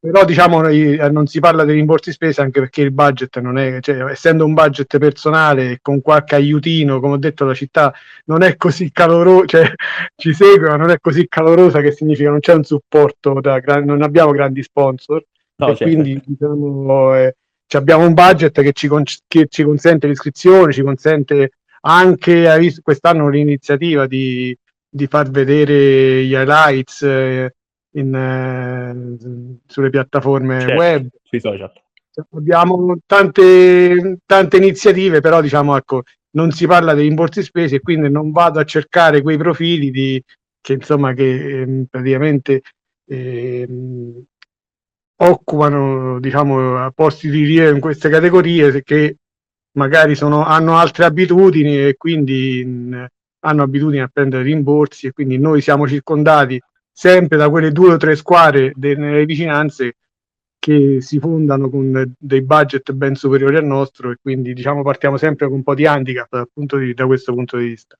Però 0.00 0.24
diciamo 0.24 0.64
eh, 0.68 1.10
non 1.10 1.26
si 1.26 1.40
parla 1.40 1.64
dei 1.64 1.74
rimborsi 1.74 2.12
spese 2.12 2.40
anche 2.40 2.60
perché 2.60 2.82
il 2.82 2.92
budget 2.92 3.40
non 3.40 3.58
è, 3.58 3.80
cioè, 3.80 4.04
essendo 4.04 4.44
un 4.44 4.54
budget 4.54 4.96
personale 4.96 5.80
con 5.82 6.00
qualche 6.00 6.36
aiutino, 6.36 7.00
come 7.00 7.14
ho 7.14 7.18
detto, 7.18 7.44
la 7.44 7.54
città 7.54 7.92
non 8.26 8.42
è 8.42 8.56
così 8.56 8.92
calorosa, 8.92 9.46
cioè 9.46 9.72
ci 10.14 10.32
segue, 10.32 10.68
ma 10.68 10.76
non 10.76 10.90
è 10.90 10.98
così 11.00 11.26
calorosa 11.26 11.80
che 11.80 11.90
significa 11.90 12.30
non 12.30 12.38
c'è 12.38 12.54
un 12.54 12.62
supporto, 12.62 13.40
da, 13.40 13.58
non 13.84 14.02
abbiamo 14.02 14.30
grandi 14.30 14.62
sponsor 14.62 15.24
no, 15.56 15.66
e 15.66 15.74
certo. 15.74 15.84
quindi 15.84 16.22
diciamo, 16.24 17.16
eh, 17.16 17.34
abbiamo 17.72 18.06
un 18.06 18.14
budget 18.14 18.62
che 18.62 18.72
ci, 18.72 18.86
con- 18.86 19.02
che 19.26 19.46
ci 19.48 19.64
consente 19.64 20.06
l'iscrizione, 20.06 20.72
ci 20.72 20.82
consente 20.82 21.50
anche 21.80 22.72
quest'anno 22.82 23.28
l'iniziativa 23.28 24.06
di, 24.06 24.56
di 24.88 25.06
far 25.08 25.28
vedere 25.28 26.24
gli 26.24 26.34
highlights 26.34 27.02
eh, 27.02 27.52
in, 27.92 28.14
eh, 28.14 29.60
sulle 29.66 29.90
piattaforme 29.90 30.60
certo, 30.60 30.76
web. 30.76 31.08
Sui 31.22 31.40
social. 31.40 31.72
Abbiamo 32.32 32.98
tante, 33.06 34.18
tante 34.26 34.56
iniziative, 34.56 35.20
però 35.20 35.40
diciamo 35.40 35.76
ecco, 35.76 36.02
non 36.30 36.50
si 36.50 36.66
parla 36.66 36.94
dei 36.94 37.08
rimborsi 37.08 37.42
spesi 37.42 37.76
e 37.76 37.80
quindi 37.80 38.10
non 38.10 38.32
vado 38.32 38.58
a 38.58 38.64
cercare 38.64 39.22
quei 39.22 39.36
profili 39.36 39.90
di, 39.90 40.22
che 40.60 40.72
insomma 40.72 41.12
che 41.12 41.60
eh, 41.62 41.86
praticamente 41.88 42.62
eh, 43.06 43.68
occupano 45.20 46.20
diciamo 46.20 46.90
posti 46.92 47.30
di 47.30 47.40
rilievo 47.40 47.74
in 47.74 47.80
queste 47.80 48.08
categorie 48.08 48.82
che 48.82 49.16
magari 49.72 50.14
sono, 50.14 50.44
hanno 50.44 50.76
altre 50.76 51.04
abitudini 51.04 51.78
e 51.86 51.94
quindi 51.96 52.64
mh, 52.64 53.06
hanno 53.40 53.62
abitudini 53.62 54.02
a 54.02 54.10
prendere 54.12 54.42
rimborsi 54.42 55.06
e 55.06 55.12
quindi 55.12 55.38
noi 55.38 55.60
siamo 55.60 55.86
circondati 55.86 56.60
sempre 56.98 57.38
da 57.38 57.48
quelle 57.48 57.70
due 57.70 57.92
o 57.92 57.96
tre 57.96 58.16
squadre 58.16 58.72
de- 58.74 58.96
nelle 58.96 59.24
vicinanze 59.24 59.98
che 60.58 61.00
si 61.00 61.20
fondano 61.20 61.70
con 61.70 62.12
dei 62.18 62.42
budget 62.42 62.90
ben 62.90 63.14
superiori 63.14 63.54
al 63.56 63.64
nostro 63.64 64.10
e 64.10 64.16
quindi 64.20 64.52
diciamo 64.52 64.82
partiamo 64.82 65.16
sempre 65.16 65.46
con 65.46 65.58
un 65.58 65.62
po' 65.62 65.76
di 65.76 65.86
handicap 65.86 66.48
di, 66.52 66.94
da 66.94 67.06
questo 67.06 67.32
punto 67.34 67.56
di 67.56 67.66
vista. 67.66 67.96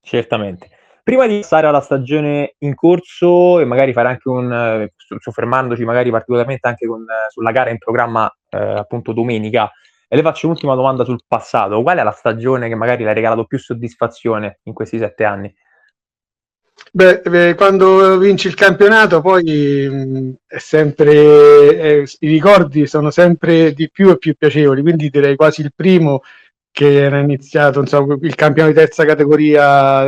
Certamente. 0.00 0.70
Prima 1.02 1.26
di 1.26 1.40
passare 1.40 1.66
alla 1.66 1.82
stagione 1.82 2.54
in 2.60 2.74
corso 2.74 3.60
e 3.60 3.66
magari 3.66 3.92
fare 3.92 4.08
anche 4.08 4.28
un, 4.30 4.88
soffermandoci 5.18 5.84
magari 5.84 6.10
particolarmente 6.10 6.68
anche 6.68 6.86
con, 6.86 7.04
sulla 7.28 7.50
gara 7.50 7.68
in 7.68 7.76
programma 7.76 8.34
eh, 8.48 8.56
appunto 8.56 9.12
domenica, 9.12 9.70
e 10.08 10.16
le 10.16 10.22
faccio 10.22 10.46
un'ultima 10.46 10.74
domanda 10.74 11.04
sul 11.04 11.20
passato. 11.28 11.82
Qual 11.82 11.98
è 11.98 12.02
la 12.02 12.12
stagione 12.12 12.68
che 12.68 12.74
magari 12.74 13.04
le 13.04 13.10
ha 13.10 13.12
regalato 13.12 13.44
più 13.44 13.58
soddisfazione 13.58 14.60
in 14.62 14.72
questi 14.72 14.96
sette 14.96 15.24
anni? 15.24 15.54
Beh, 16.92 17.20
beh 17.22 17.54
quando 17.54 18.18
vinci 18.18 18.46
il 18.48 18.54
campionato 18.54 19.20
poi 19.20 19.88
mh, 19.88 20.34
è 20.46 20.58
sempre, 20.58 21.12
eh, 21.78 22.08
i 22.20 22.28
ricordi 22.28 22.86
sono 22.86 23.10
sempre 23.10 23.72
di 23.72 23.90
più 23.90 24.10
e 24.10 24.18
più 24.18 24.34
piacevoli, 24.34 24.82
quindi 24.82 25.10
direi 25.10 25.36
quasi 25.36 25.60
il 25.60 25.72
primo 25.74 26.22
che 26.70 27.02
era 27.02 27.18
iniziato, 27.18 27.80
insomma, 27.80 28.16
il 28.20 28.34
campionato 28.34 28.72
di 28.72 28.78
terza 28.78 29.04
categoria 29.04 30.04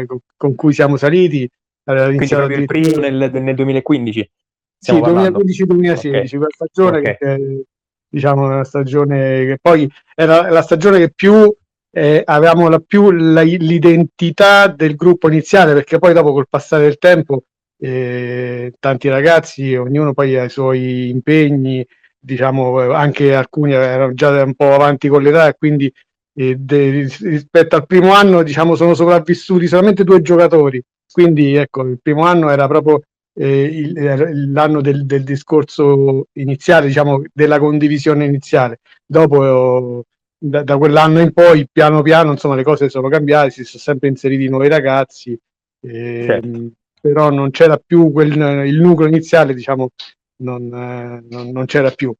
eh, 0.00 0.06
con 0.36 0.54
cui 0.54 0.72
siamo 0.72 0.96
saliti. 0.96 1.48
Era 1.82 2.10
iniziato 2.10 2.44
quindi 2.44 2.62
il 2.62 2.66
primo 2.66 3.00
nel, 3.00 3.30
nel 3.32 3.54
2015? 3.54 4.30
Sì, 4.78 4.92
2015-2016, 4.92 6.08
okay. 6.08 6.28
quella 6.28 6.46
stagione 6.50 6.98
okay. 6.98 7.16
che 7.16 7.64
diciamo 8.08 8.46
una 8.46 8.64
stagione 8.64 9.46
che 9.46 9.58
poi 9.60 9.90
era 10.14 10.50
la 10.50 10.62
stagione 10.62 10.98
che 10.98 11.12
più 11.14 11.50
eh, 11.92 12.22
avevamo 12.24 12.68
la 12.68 12.78
più 12.78 13.10
la, 13.10 13.42
l'identità 13.42 14.68
del 14.68 14.94
gruppo 14.94 15.28
iniziale 15.28 15.72
perché 15.72 15.98
poi 15.98 16.12
dopo 16.12 16.32
col 16.32 16.48
passare 16.48 16.84
del 16.84 16.98
tempo 16.98 17.44
eh, 17.78 18.72
tanti 18.78 19.08
ragazzi 19.08 19.74
ognuno 19.74 20.12
poi 20.12 20.36
ha 20.36 20.44
i 20.44 20.50
suoi 20.50 21.08
impegni 21.08 21.84
diciamo 22.18 22.92
anche 22.92 23.34
alcuni 23.34 23.72
erano 23.72 24.12
già 24.14 24.42
un 24.42 24.54
po' 24.54 24.74
avanti 24.74 25.08
con 25.08 25.22
l'età 25.22 25.48
e 25.48 25.56
quindi 25.58 25.92
eh, 26.34 26.56
de, 26.56 27.08
rispetto 27.20 27.76
al 27.76 27.86
primo 27.86 28.12
anno 28.12 28.42
diciamo 28.42 28.76
sono 28.76 28.94
sopravvissuti 28.94 29.66
solamente 29.66 30.04
due 30.04 30.22
giocatori 30.22 30.82
quindi 31.10 31.54
ecco 31.54 31.82
il 31.82 31.98
primo 32.00 32.24
anno 32.24 32.50
era 32.50 32.68
proprio 32.68 33.00
eh, 33.34 33.62
il, 33.62 34.52
l'anno 34.52 34.80
del, 34.80 35.06
del, 35.06 35.24
discorso 35.24 36.26
iniziale, 36.34 36.86
diciamo, 36.86 37.22
della 37.32 37.58
condivisione 37.58 38.24
iniziale. 38.24 38.80
Dopo, 39.06 40.04
da, 40.42 40.62
da, 40.62 40.78
quell'anno 40.78 41.20
in 41.20 41.32
poi, 41.32 41.68
piano 41.70 42.00
piano, 42.00 42.30
insomma, 42.30 42.54
le 42.54 42.62
cose 42.62 42.88
sono 42.88 43.08
cambiate, 43.08 43.50
si 43.50 43.64
sono 43.64 43.82
sempre 43.82 44.08
inseriti 44.08 44.48
nuovi 44.48 44.68
ragazzi, 44.68 45.38
eh, 45.82 46.24
certo. 46.26 46.70
però 46.98 47.30
non 47.30 47.50
c'era 47.50 47.76
più 47.76 48.10
quel, 48.10 48.32
il 48.66 48.80
nucleo 48.80 49.06
iniziale, 49.06 49.52
diciamo, 49.52 49.90
non, 50.36 50.62
eh, 50.72 51.26
non, 51.28 51.50
non, 51.50 51.66
c'era 51.66 51.90
più. 51.90 52.14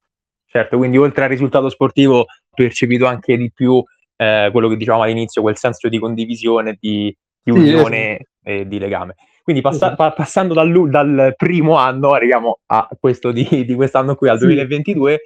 Certo, 0.47 0.77
quindi 0.77 0.99
oltre 0.99 1.25
al 1.25 1.31
risultato 1.31 1.71
sportivo, 1.71 2.27
percepito 2.55 3.07
anche 3.07 3.39
di 3.39 3.51
più 3.51 3.83
eh, 4.17 4.51
quello 4.53 4.69
che 4.69 4.77
dicevamo 4.77 5.05
all'inizio, 5.05 5.41
quel 5.41 5.57
senso 5.57 5.89
di 5.89 5.99
condivisione, 5.99 6.77
di, 6.79 7.17
di 7.43 7.51
unione 7.51 8.17
sì, 8.17 8.27
esatto. 8.43 8.63
e 8.63 8.69
di 8.69 8.79
legame. 8.79 9.15
Quindi 9.43 9.63
passa, 9.63 9.87
esatto. 9.87 9.97
pa- 9.97 10.13
passando 10.13 10.53
dal, 10.53 10.91
dal, 10.91 11.35
primo 11.37 11.77
anno, 11.77 12.13
arriviamo 12.13 12.59
a 12.67 12.87
questo 12.99 13.33
di, 13.33 13.65
di 13.65 13.75
quest'anno 13.75 14.15
qui, 14.15 14.29
al 14.29 14.39
2022, 14.39 15.21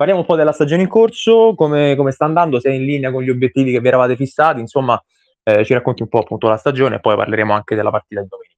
parliamo 0.00 0.22
un 0.22 0.26
po' 0.26 0.36
della 0.36 0.52
stagione 0.52 0.80
in 0.80 0.88
corso, 0.88 1.52
come, 1.54 1.94
come, 1.94 2.10
sta 2.10 2.24
andando, 2.24 2.58
se 2.58 2.70
è 2.70 2.72
in 2.72 2.86
linea 2.86 3.12
con 3.12 3.22
gli 3.22 3.28
obiettivi 3.28 3.70
che 3.70 3.80
vi 3.80 3.88
eravate 3.88 4.16
fissati, 4.16 4.58
insomma 4.58 4.98
eh, 5.42 5.62
ci 5.62 5.74
racconti 5.74 6.00
un 6.00 6.08
po' 6.08 6.20
appunto 6.20 6.48
la 6.48 6.56
stagione 6.56 6.96
e 6.96 7.00
poi 7.00 7.16
parleremo 7.16 7.52
anche 7.52 7.74
della 7.74 7.90
partita 7.90 8.22
di 8.22 8.28
domenica. 8.28 8.54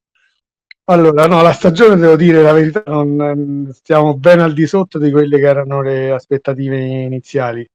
Allora, 0.84 1.26
no, 1.26 1.42
la 1.42 1.52
stagione 1.52 1.96
devo 1.96 2.14
dire 2.14 2.42
la 2.42 2.52
verità, 2.52 2.84
non, 2.87 3.68
stiamo 3.72 4.16
ben 4.16 4.38
al 4.38 4.52
di 4.52 4.68
sotto 4.68 5.00
di 5.00 5.11
quelle 5.11 5.40
che 5.40 5.46
erano 5.46 5.82
le 5.82 6.12
aspettative 6.12 6.78
iniziali. 6.78 7.68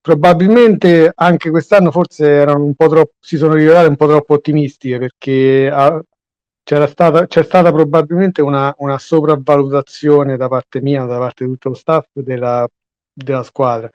Probabilmente 0.00 1.12
anche 1.14 1.50
quest'anno 1.50 1.92
forse 1.92 2.44
troppo, 2.44 3.12
si 3.20 3.36
sono 3.36 3.54
rivelate 3.54 3.86
un 3.86 3.94
po' 3.94 4.08
troppo 4.08 4.34
ottimistiche 4.34 4.98
perché 4.98 5.70
a, 5.72 6.02
c'era 6.64 6.88
stata, 6.88 7.28
c'è 7.28 7.44
stata 7.44 7.70
probabilmente 7.70 8.42
una, 8.42 8.74
una, 8.78 8.98
sopravvalutazione 8.98 10.36
da 10.36 10.48
parte 10.48 10.80
mia, 10.80 11.04
da 11.04 11.18
parte 11.18 11.44
di 11.44 11.50
tutto 11.52 11.68
lo 11.68 11.74
staff 11.76 12.06
della, 12.14 12.68
della, 13.12 13.42
squadra, 13.42 13.90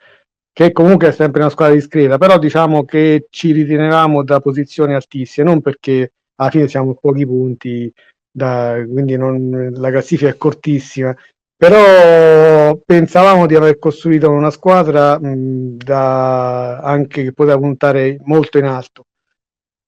che 0.52 0.72
comunque 0.72 1.08
è 1.08 1.12
sempre 1.12 1.40
una 1.40 1.50
squadra 1.50 1.74
discreta, 1.74 2.18
però 2.18 2.38
diciamo 2.38 2.84
che 2.84 3.26
ci 3.30 3.52
ritenevamo 3.52 4.22
da 4.24 4.40
posizioni 4.40 4.94
altissime, 4.94 5.48
non 5.48 5.60
perché 5.60 6.12
alla 6.36 6.50
fine 6.50 6.68
siamo 6.68 6.94
pochi 6.94 7.26
punti, 7.26 7.92
da, 8.30 8.82
quindi 8.88 9.16
non, 9.16 9.70
la 9.74 9.90
classifica 9.90 10.30
è 10.30 10.36
cortissima, 10.36 11.14
però 11.56 12.76
pensavamo 12.76 13.46
di 13.46 13.56
aver 13.56 13.78
costruito 13.78 14.30
una 14.30 14.50
squadra 14.50 15.18
mh, 15.18 15.76
da, 15.76 16.78
anche 16.78 17.24
che 17.24 17.32
poteva 17.32 17.58
puntare 17.58 18.18
molto 18.24 18.58
in 18.58 18.64
alto 18.64 19.04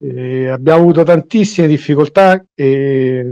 eh, 0.02 0.48
abbiamo 0.48 0.80
avuto 0.80 1.02
tantissime 1.02 1.66
difficoltà 1.66 2.42
eh, 2.54 3.24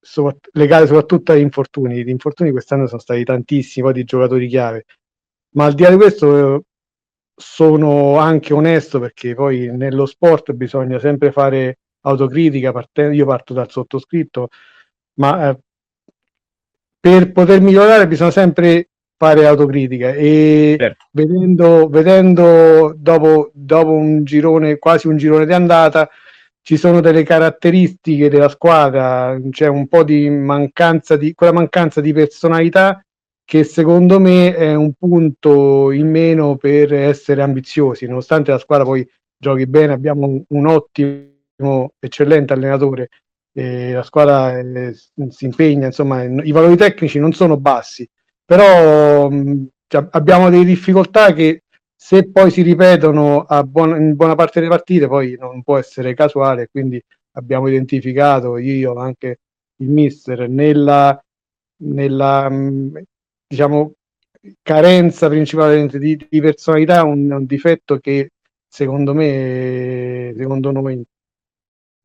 so, 0.00 0.38
legate 0.52 0.86
soprattutto 0.86 1.32
agli 1.32 1.40
infortuni. 1.40 2.02
Gli 2.02 2.08
infortuni 2.08 2.50
quest'anno 2.50 2.86
sono 2.86 3.00
stati 3.00 3.22
tantissimi, 3.24 3.84
poi 3.84 3.94
di 3.94 4.04
giocatori 4.04 4.48
chiave. 4.48 4.84
Ma 5.52 5.64
al 5.66 5.74
di 5.74 5.82
là 5.82 5.90
di 5.90 5.96
questo 5.96 6.64
sono 7.34 8.18
anche 8.18 8.52
onesto 8.52 9.00
perché 9.00 9.34
poi 9.34 9.70
nello 9.72 10.06
sport 10.06 10.52
bisogna 10.52 10.98
sempre 10.98 11.32
fare 11.32 11.78
autocritica, 12.02 12.72
partendo, 12.72 13.14
io 13.14 13.26
parto 13.26 13.52
dal 13.52 13.70
sottoscritto, 13.70 14.48
ma 15.14 15.50
eh, 15.50 15.58
per 16.98 17.32
poter 17.32 17.60
migliorare 17.60 18.06
bisogna 18.06 18.30
sempre 18.30 18.88
fare 19.16 19.46
autocritica 19.46 20.12
e 20.12 20.76
certo. 20.78 21.06
vedendo, 21.12 21.88
vedendo 21.88 22.94
dopo, 22.96 23.50
dopo 23.54 23.92
un 23.92 24.24
girone, 24.24 24.78
quasi 24.78 25.06
un 25.08 25.16
girone 25.16 25.46
di 25.46 25.52
andata, 25.52 26.08
ci 26.60 26.76
sono 26.76 27.00
delle 27.00 27.24
caratteristiche 27.24 28.28
della 28.28 28.48
squadra, 28.48 29.36
c'è 29.50 29.66
un 29.66 29.88
po' 29.88 30.04
di 30.04 30.28
mancanza 30.30 31.16
di 31.16 31.34
quella 31.34 31.52
mancanza 31.52 32.00
di 32.00 32.12
personalità 32.12 33.04
che 33.52 33.64
secondo 33.64 34.18
me 34.18 34.54
è 34.56 34.74
un 34.74 34.94
punto 34.94 35.90
in 35.90 36.08
meno 36.08 36.56
per 36.56 36.94
essere 36.94 37.42
ambiziosi, 37.42 38.06
nonostante 38.06 38.50
la 38.50 38.56
squadra 38.56 38.86
poi 38.86 39.06
giochi 39.36 39.66
bene, 39.66 39.92
abbiamo 39.92 40.26
un, 40.26 40.42
un 40.48 40.66
ottimo 40.66 41.92
eccellente 41.98 42.54
allenatore, 42.54 43.10
eh, 43.52 43.92
la 43.92 44.04
squadra 44.04 44.58
eh, 44.58 44.94
si 44.94 45.44
impegna, 45.44 45.84
insomma, 45.84 46.22
i 46.22 46.50
valori 46.50 46.76
tecnici 46.76 47.18
non 47.18 47.34
sono 47.34 47.58
bassi, 47.58 48.08
però 48.42 49.28
mh, 49.28 49.66
cioè, 49.86 50.06
abbiamo 50.12 50.48
delle 50.48 50.64
difficoltà 50.64 51.34
che 51.34 51.64
se 51.94 52.30
poi 52.30 52.50
si 52.50 52.62
ripetono 52.62 53.44
buona, 53.66 53.98
in 53.98 54.16
buona 54.16 54.34
parte 54.34 54.60
delle 54.60 54.72
partite 54.72 55.08
poi 55.08 55.36
non 55.38 55.62
può 55.62 55.76
essere 55.76 56.14
casuale, 56.14 56.68
quindi 56.70 56.98
abbiamo 57.32 57.68
identificato 57.68 58.56
io 58.56 58.94
anche 58.94 59.40
il 59.76 59.90
mister 59.90 60.48
nella, 60.48 61.22
nella 61.82 62.48
diciamo 63.52 63.92
carenza 64.62 65.28
principalmente 65.28 65.98
di, 65.98 66.16
di 66.28 66.40
personalità 66.40 67.04
un, 67.04 67.30
un, 67.30 67.44
difetto 67.44 67.98
che 67.98 68.30
secondo 68.66 69.12
me 69.12 70.32
secondo 70.34 70.70
noi 70.70 71.04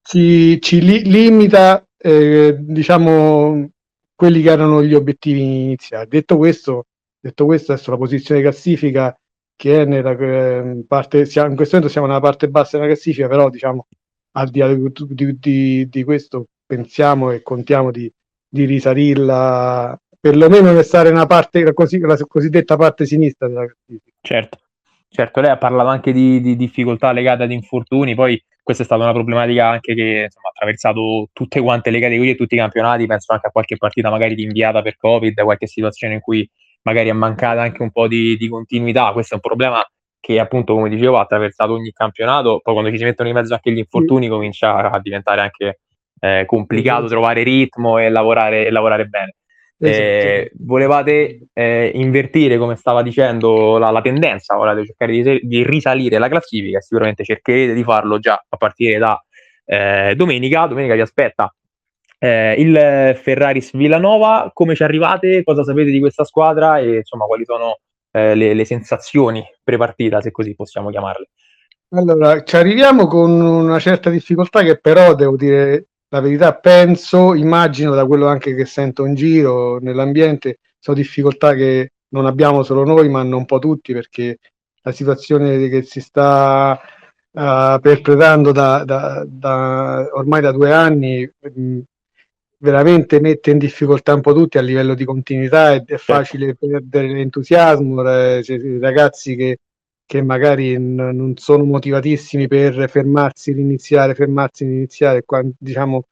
ci, 0.01 0.59
ci 0.61 0.81
li, 0.81 1.03
limita 1.03 1.87
eh, 1.97 2.57
diciamo 2.59 3.69
quelli 4.13 4.41
che 4.41 4.49
erano 4.49 4.83
gli 4.83 4.93
obiettivi 4.93 5.39
iniziali. 5.41 6.09
Detto 6.09 6.35
questo 6.35 6.87
detto 7.19 7.45
questo 7.45 7.71
adesso 7.71 7.91
la 7.91 7.97
posizione 7.97 8.41
classifica 8.41 9.17
che 9.55 9.81
è 9.81 9.85
nella 9.85 10.11
eh, 10.11 10.83
parte 10.85 11.19
in 11.19 11.55
questo 11.55 11.75
momento 11.75 11.87
siamo 11.87 12.07
nella 12.07 12.19
parte 12.19 12.49
bassa 12.49 12.77
della 12.77 12.89
classifica 12.89 13.27
però 13.27 13.49
diciamo 13.49 13.87
al 14.33 14.49
di 14.49 14.59
là 14.59 14.73
di, 14.73 15.37
di, 15.39 15.89
di 15.89 16.03
questo 16.03 16.47
pensiamo 16.65 17.31
e 17.31 17.41
contiamo 17.41 17.89
di, 17.89 18.11
di 18.47 18.65
risalirla 18.65 19.97
perlomeno 20.29 20.73
restare 20.73 21.09
nella 21.09 21.25
parte 21.25 21.63
la, 21.63 21.73
così, 21.73 21.99
la 21.99 22.17
cosiddetta 22.27 22.75
parte 22.75 23.05
sinistra 23.05 23.47
della 23.47 23.65
classifica. 23.65 24.17
Certo, 24.21 24.57
certo, 25.09 25.39
lei 25.39 25.51
ha 25.51 25.57
parlato 25.57 25.87
anche 25.87 26.11
di, 26.11 26.41
di, 26.41 26.55
difficoltà 26.55 27.11
legate 27.13 27.43
ad 27.43 27.51
infortuni, 27.51 28.13
poi 28.13 28.41
questa 28.61 28.83
è 28.83 28.85
stata 28.85 29.03
una 29.03 29.13
problematica 29.13 29.69
anche 29.69 29.95
che 29.95 30.23
insomma, 30.25 30.47
ha 30.47 30.51
attraversato 30.53 31.29
tutte 31.31 31.61
quante 31.61 31.89
le 31.89 31.99
categorie 31.99 32.33
e 32.33 32.35
tutti 32.35 32.55
i 32.55 32.57
campionati, 32.57 33.05
penso 33.05 33.31
anche 33.31 33.47
a 33.47 33.51
qualche 33.51 33.77
partita 33.77 34.09
magari 34.09 34.35
rinviata 34.35 34.81
per 34.81 34.97
Covid, 34.97 35.41
qualche 35.41 35.67
situazione 35.67 36.15
in 36.15 36.19
cui 36.19 36.47
magari 36.81 37.07
è 37.07 37.13
mancata 37.13 37.61
anche 37.61 37.81
un 37.81 37.91
po' 37.91 38.07
di, 38.07 38.35
di 38.35 38.49
continuità, 38.49 39.11
questo 39.13 39.33
è 39.33 39.39
un 39.41 39.49
problema 39.49 39.81
che 40.19 40.39
appunto 40.39 40.73
come 40.73 40.89
dicevo 40.89 41.17
ha 41.17 41.21
attraversato 41.21 41.71
ogni 41.71 41.91
campionato, 41.91 42.59
poi 42.61 42.73
quando 42.73 42.91
ci 42.91 42.97
si 42.97 43.05
mettono 43.05 43.29
in 43.29 43.35
mezzo 43.35 43.53
anche 43.53 43.71
gli 43.71 43.77
infortuni 43.77 44.25
sì. 44.25 44.31
comincia 44.31 44.91
a 44.91 44.99
diventare 44.99 45.41
anche 45.41 45.79
eh, 46.19 46.43
complicato 46.45 47.07
trovare 47.07 47.43
ritmo 47.43 47.97
e 47.97 48.09
lavorare, 48.09 48.65
e 48.65 48.71
lavorare 48.71 49.05
bene. 49.05 49.35
Esatto. 49.79 50.01
Eh, 50.01 50.51
volevate 50.55 51.47
eh, 51.53 51.91
invertire, 51.93 52.57
come 52.57 52.75
stava 52.75 53.03
dicendo, 53.03 53.77
la, 53.77 53.91
la 53.91 54.01
tendenza, 54.01 54.55
volevate 54.55 54.85
cercare 54.85 55.11
di, 55.11 55.39
di, 55.43 55.63
risalire 55.63 56.17
la 56.17 56.29
classifica, 56.29 56.81
sicuramente 56.81 57.23
cercherete 57.23 57.73
di 57.73 57.83
farlo 57.83 58.17
già 58.17 58.43
a 58.47 58.57
partire 58.57 58.97
da 58.97 59.23
eh, 59.65 60.13
domenica. 60.15 60.65
Domenica 60.65 60.95
vi 60.95 61.01
aspetta 61.01 61.53
eh, 62.17 62.55
il 62.57 63.19
Ferraris 63.21 63.75
Villanova. 63.75 64.49
Come 64.51 64.73
ci 64.73 64.83
arrivate? 64.83 65.43
Cosa 65.43 65.63
sapete 65.63 65.91
di 65.91 65.99
questa 65.99 66.23
squadra 66.23 66.79
e 66.79 66.97
insomma 66.97 67.25
quali 67.25 67.45
sono 67.45 67.79
eh, 68.11 68.33
le, 68.33 68.53
le 68.55 68.65
sensazioni 68.65 69.43
pre-partita, 69.63 70.21
se 70.21 70.31
così 70.31 70.55
possiamo 70.55 70.89
chiamarle? 70.89 71.29
Allora, 71.89 72.43
ci 72.43 72.55
arriviamo 72.57 73.07
con 73.07 73.29
una 73.39 73.79
certa 73.79 74.09
difficoltà 74.09 74.61
che 74.63 74.77
però 74.79 75.13
devo 75.13 75.37
dire 75.37 75.85
la 76.09 76.21
verità 76.21 76.55
penso, 76.55 77.33
immagino 77.33 77.93
da 77.93 78.05
quello 78.05 78.27
anche 78.27 78.55
che 78.55 78.65
sento 78.65 79.05
in 79.05 79.15
giro 79.15 79.79
nell'ambiente, 79.79 80.59
sono 80.79 80.95
difficoltà 80.97 81.53
che 81.53 81.91
non 82.09 82.25
abbiamo 82.25 82.63
solo 82.63 82.85
noi, 82.85 83.09
ma 83.09 83.19
hanno 83.19 83.37
un 83.37 83.45
po' 83.45 83.59
tutti, 83.59 83.93
perché 83.93 84.37
la 84.81 84.91
situazione 84.91 85.67
che 85.67 85.83
si 85.83 85.99
sta 85.99 86.79
uh, 87.31 87.79
perpetrando 87.79 88.51
da, 88.51 88.83
da, 88.85 89.25
da, 89.27 90.09
ormai 90.13 90.41
da 90.41 90.51
due 90.53 90.71
anni 90.73 91.29
mh, 91.39 91.79
veramente 92.59 93.19
mette 93.19 93.51
in 93.51 93.57
difficoltà 93.57 94.13
un 94.13 94.21
po' 94.21 94.33
tutti 94.33 94.57
a 94.57 94.61
livello 94.61 94.93
di 94.95 95.03
continuità 95.05 95.73
ed 95.73 95.89
è 95.89 95.97
facile 95.97 96.55
perdere 96.55 97.09
l'entusiasmo, 97.09 98.01
i 98.01 98.79
ragazzi 98.79 99.35
che, 99.35 99.59
che 100.07 100.21
magari 100.23 100.77
n- 100.77 100.95
non 100.95 101.35
sono 101.37 101.65
motivatissimi 101.65 102.47
per 102.47 102.89
fermarsi, 102.89 103.51
iniziare, 103.51 104.15
fermarsi, 104.15 104.63
iniziare, 104.63 105.23
quando, 105.25 105.53
diciamo, 105.59 106.05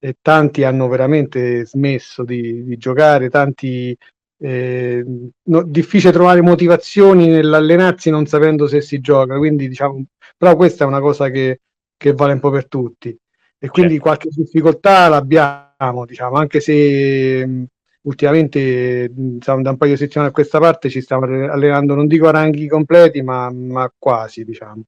eh, 0.00 0.16
tanti 0.22 0.64
hanno 0.64 0.88
veramente 0.88 1.66
smesso 1.66 2.24
di, 2.24 2.64
di 2.64 2.76
giocare, 2.78 3.28
tanti 3.28 3.96
eh, 4.38 5.04
no, 5.42 5.62
difficile 5.62 6.12
trovare 6.12 6.40
motivazioni 6.40 7.28
nell'allenarsi 7.28 8.10
non 8.10 8.26
sapendo 8.26 8.66
se 8.66 8.80
si 8.80 9.00
gioca, 9.00 9.36
quindi 9.36 9.68
diciamo, 9.68 10.04
però 10.36 10.56
questa 10.56 10.84
è 10.84 10.86
una 10.86 11.00
cosa 11.00 11.28
che, 11.28 11.60
che 11.96 12.12
vale 12.14 12.32
un 12.32 12.40
po' 12.40 12.50
per 12.50 12.66
tutti 12.66 13.16
e 13.58 13.68
quindi 13.68 13.94
certo. 13.94 14.08
qualche 14.08 14.28
difficoltà 14.30 15.08
l'abbiamo, 15.08 16.04
diciamo, 16.06 16.36
anche 16.36 16.60
se 16.60 17.66
ultimamente 18.04 19.08
diciamo, 19.10 19.62
da 19.62 19.70
un 19.70 19.76
paio 19.76 19.92
di 19.92 19.98
settimane 19.98 20.30
a 20.30 20.32
questa 20.32 20.58
parte 20.58 20.90
ci 20.90 21.00
stiamo 21.00 21.24
allenando, 21.24 21.94
non 21.94 22.06
dico 22.06 22.28
a 22.28 22.32
ranghi 22.32 22.68
completi, 22.68 23.22
ma, 23.22 23.50
ma 23.50 23.92
quasi, 23.96 24.44
diciamo. 24.44 24.82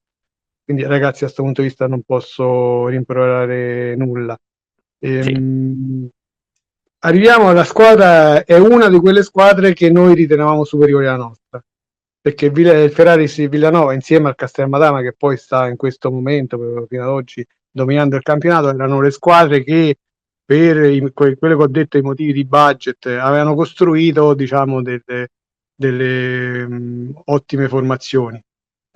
Quindi 0.65 0.85
ragazzi, 0.85 1.23
a 1.23 1.27
questo 1.27 1.43
punto 1.43 1.61
di 1.63 1.69
vista 1.69 1.87
non 1.87 2.03
posso 2.03 2.89
rimproverare 2.89 3.95
nulla. 3.97 4.37
Ehm, 4.99 5.23
sì. 5.23 6.11
Arriviamo 7.01 7.49
alla 7.49 7.65
squadra, 7.65 8.45
è 8.45 8.59
una 8.59 8.89
di 8.89 8.99
quelle 8.99 9.23
squadre 9.23 9.73
che 9.75 9.91
noi 9.91 10.15
ritenevamo 10.15 10.65
superiori 10.65 11.07
alla 11.07 11.17
nostra, 11.17 11.63
perché 12.21 12.47
il 12.47 12.91
Ferrari 12.91 13.27
Villanova 13.49 13.93
insieme 13.93 14.29
al 14.29 14.35
Castelmadama, 14.35 15.03
che 15.03 15.13
poi 15.13 15.37
sta 15.37 15.69
in 15.69 15.77
questo 15.77 16.11
momento, 16.11 16.59
fino 16.89 17.03
ad 17.03 17.09
oggi, 17.09 17.47
dominando 17.71 18.17
il 18.17 18.23
campionato, 18.23 18.71
erano 18.71 19.01
le 19.01 19.13
squadre 19.13 19.63
che 19.63 19.99
per 20.47 20.77
i, 20.85 21.11
quello 21.13 21.57
che 21.57 21.63
ho 21.63 21.67
detto, 21.67 21.99
i 21.99 22.03
motivi 22.03 22.33
di 22.33 22.45
budget, 22.45 23.05
avevano 23.07 23.55
costruito 23.55 24.33
diciamo, 24.33 24.81
delle, 24.81 25.29
delle 25.75 26.67
mh, 26.67 27.23
ottime 27.25 27.69
formazioni 27.69 28.41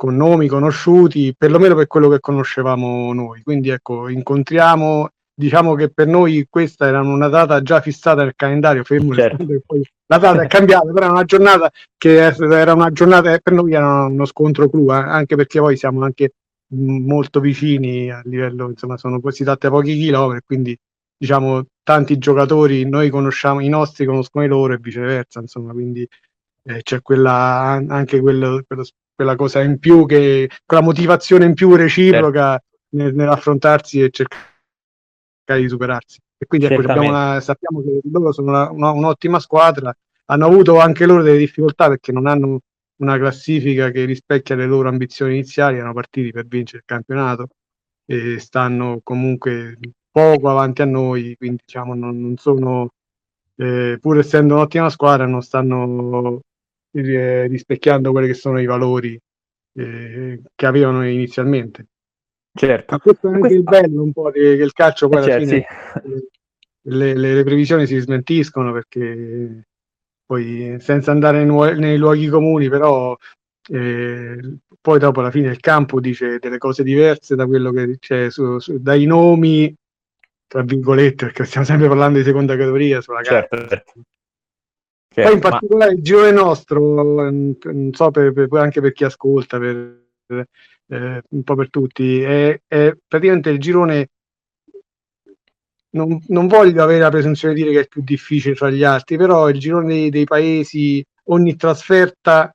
con 0.01 0.17
nomi 0.17 0.47
conosciuti, 0.47 1.35
perlomeno 1.37 1.75
per 1.75 1.87
quello 1.87 2.09
che 2.09 2.21
conoscevamo 2.21 3.13
noi. 3.13 3.43
Quindi 3.43 3.69
ecco, 3.69 4.09
incontriamo, 4.09 5.11
diciamo 5.35 5.75
che 5.75 5.91
per 5.91 6.07
noi 6.07 6.47
questa 6.49 6.87
era 6.87 7.01
una 7.01 7.29
data 7.29 7.61
già 7.61 7.83
fissata 7.83 8.23
nel 8.23 8.33
calendario, 8.35 8.83
fermo 8.83 9.13
certo. 9.13 9.45
poi 9.67 9.83
la 10.07 10.17
data 10.17 10.41
è 10.43 10.47
cambiata, 10.47 10.91
però 10.91 11.05
era 11.07 11.11
una 11.11 11.25
giornata 11.25 11.71
che 11.99 12.17
era 12.17 12.73
una 12.73 12.91
giornata 12.93 13.39
per 13.43 13.53
noi 13.53 13.75
era 13.75 14.07
uno 14.07 14.25
scontro 14.25 14.71
clou, 14.71 14.91
eh, 14.91 14.95
anche 14.95 15.37
perché 15.37 15.61
poi 15.61 15.77
siamo 15.77 16.03
anche 16.03 16.33
molto 16.69 17.41
vicini 17.41 18.11
a 18.11 18.23
livello, 18.25 18.71
insomma, 18.71 18.97
sono 18.97 19.21
si 19.31 19.45
tratta 19.45 19.69
di 19.69 19.75
pochi 19.75 19.99
chilometri, 19.99 20.43
quindi 20.47 20.79
diciamo 21.21 21.67
tanti 21.83 22.17
giocatori 22.17 22.89
noi 22.89 23.11
conosciamo 23.11 23.61
i 23.61 23.69
nostri 23.69 24.07
conoscono 24.07 24.43
i 24.43 24.49
loro 24.49 24.73
e 24.73 24.79
viceversa 24.79 25.41
insomma 25.41 25.73
quindi 25.73 26.09
eh, 26.63 26.83
c'è 26.83 27.03
quella 27.03 27.83
anche 27.89 28.21
quello, 28.21 28.63
quello, 28.67 28.85
quella 29.15 29.37
cosa 29.37 29.61
in 29.61 29.79
più 29.79 30.07
che 30.07 30.49
quella 30.65 30.83
motivazione 30.83 31.45
in 31.45 31.53
più 31.55 31.75
reciproca 31.75 32.63
nel, 32.91 33.15
nell'affrontarsi 33.15 34.01
e 34.03 34.11
cercare 34.11 35.61
di 35.61 35.69
superarsi. 35.69 36.19
E 36.39 36.47
quindi 36.47 36.67
ecco, 36.67 37.01
una, 37.01 37.41
sappiamo 37.41 37.83
che 37.83 38.01
loro 38.11 38.33
sono 38.33 38.49
una, 38.49 38.71
una, 38.71 38.91
un'ottima 38.93 39.39
squadra 39.41 39.95
hanno 40.27 40.47
avuto 40.47 40.79
anche 40.79 41.07
loro 41.07 41.23
delle 41.23 41.39
difficoltà 41.39 41.89
perché 41.89 42.13
non 42.13 42.27
hanno 42.27 42.61
una 43.01 43.19
classifica 43.19 43.91
che 43.91 44.05
rispecchia 44.05 44.55
le 44.55 44.67
loro 44.67 44.89
ambizioni 44.89 45.35
iniziali 45.35 45.77
erano 45.77 45.93
partiti 45.93 46.31
per 46.31 46.47
vincere 46.47 46.79
il 46.79 46.85
campionato 46.87 47.49
e 48.07 48.39
stanno 48.39 49.01
comunque 49.03 49.77
poco 50.11 50.49
avanti 50.49 50.83
a 50.83 50.87
noi, 50.87 51.35
quindi 51.37 51.63
diciamo 51.65 51.95
non, 51.95 52.21
non 52.21 52.37
sono, 52.37 52.91
eh, 53.57 53.99
pur 54.01 54.19
essendo 54.19 54.55
un'ottima 54.55 54.91
squadra, 54.91 55.27
non 55.27 55.43
stanno 55.43 56.41
eh, 56.93 57.47
rispecchiando 57.47 58.11
quelli 58.11 58.27
che 58.27 58.35
sono 58.35 58.61
i 58.61 58.67
valori 58.67 59.19
eh, 59.75 60.41
che 60.55 60.67
avevano 60.67 61.07
inizialmente. 61.09 61.87
Certo. 62.53 62.95
Ma 62.95 63.01
questo 63.01 63.29
è 63.29 63.35
anche 63.35 63.41
questo... 63.41 63.57
il 63.59 63.63
bello 63.63 64.03
un 64.03 64.13
po' 64.13 64.31
di, 64.31 64.41
che 64.41 64.63
il 64.63 64.73
calcio 64.73 65.09
poi 65.09 65.19
alla 65.19 65.27
certo, 65.27 65.47
fine 65.47 65.67
sì. 66.03 66.29
le, 66.89 67.15
le, 67.15 67.35
le, 67.35 67.45
previsioni 67.45 67.87
si 67.87 67.97
smentiscono 67.99 68.73
perché 68.73 69.67
poi 70.27 70.77
senza 70.81 71.13
andare 71.13 71.45
nei, 71.45 71.79
nei 71.79 71.97
luoghi 71.97 72.27
comuni, 72.27 72.69
però 72.69 73.17
eh, 73.69 74.59
poi 74.81 74.99
dopo 74.99 75.21
alla 75.21 75.31
fine 75.31 75.51
il 75.51 75.61
campo 75.61 76.01
dice 76.01 76.39
delle 76.39 76.59
cose 76.59 76.83
diverse 76.83 77.37
da 77.37 77.47
quello 77.47 77.71
che 77.71 77.99
c'è 77.99 78.31
su, 78.31 78.59
su, 78.59 78.81
dai 78.81 79.05
nomi 79.07 79.73
tra 80.51 80.63
virgolette, 80.63 81.27
perché 81.27 81.45
stiamo 81.45 81.65
sempre 81.65 81.87
parlando 81.87 82.19
di 82.19 82.25
seconda 82.25 82.57
categoria 82.57 83.01
sulla 83.01 83.23
certo, 83.23 83.57
carta. 83.57 83.69
Certo. 83.77 83.93
Poi 85.15 85.25
in 85.25 85.31
certo, 85.31 85.49
particolare 85.49 85.91
ma... 85.93 85.97
il 85.97 86.03
girone 86.03 86.33
nostro, 86.33 87.03
non 87.03 87.91
so 87.93 88.11
per, 88.11 88.33
per, 88.33 88.49
anche 88.55 88.81
per 88.81 88.91
chi 88.91 89.05
ascolta, 89.05 89.61
per, 89.61 90.07
eh, 90.27 91.23
un 91.29 91.43
po' 91.45 91.55
per 91.55 91.71
tutti, 91.71 92.21
è, 92.21 92.61
è 92.67 92.93
praticamente 93.07 93.51
il 93.51 93.61
girone 93.61 94.09
non, 95.91 96.21
non, 96.27 96.49
voglio 96.49 96.83
avere 96.83 96.99
la 96.99 97.11
presunzione 97.11 97.55
di 97.55 97.63
dire 97.63 97.75
che 97.75 97.81
è 97.83 97.89
più 97.89 98.03
difficile 98.03 98.57
tra 98.57 98.71
gli 98.71 98.83
altri, 98.83 99.17
però 99.17 99.49
il 99.49 99.59
girone 99.61 99.87
dei, 99.87 100.11
dei 100.11 100.25
paesi, 100.25 101.05
ogni 101.27 101.55
trasferta, 101.55 102.53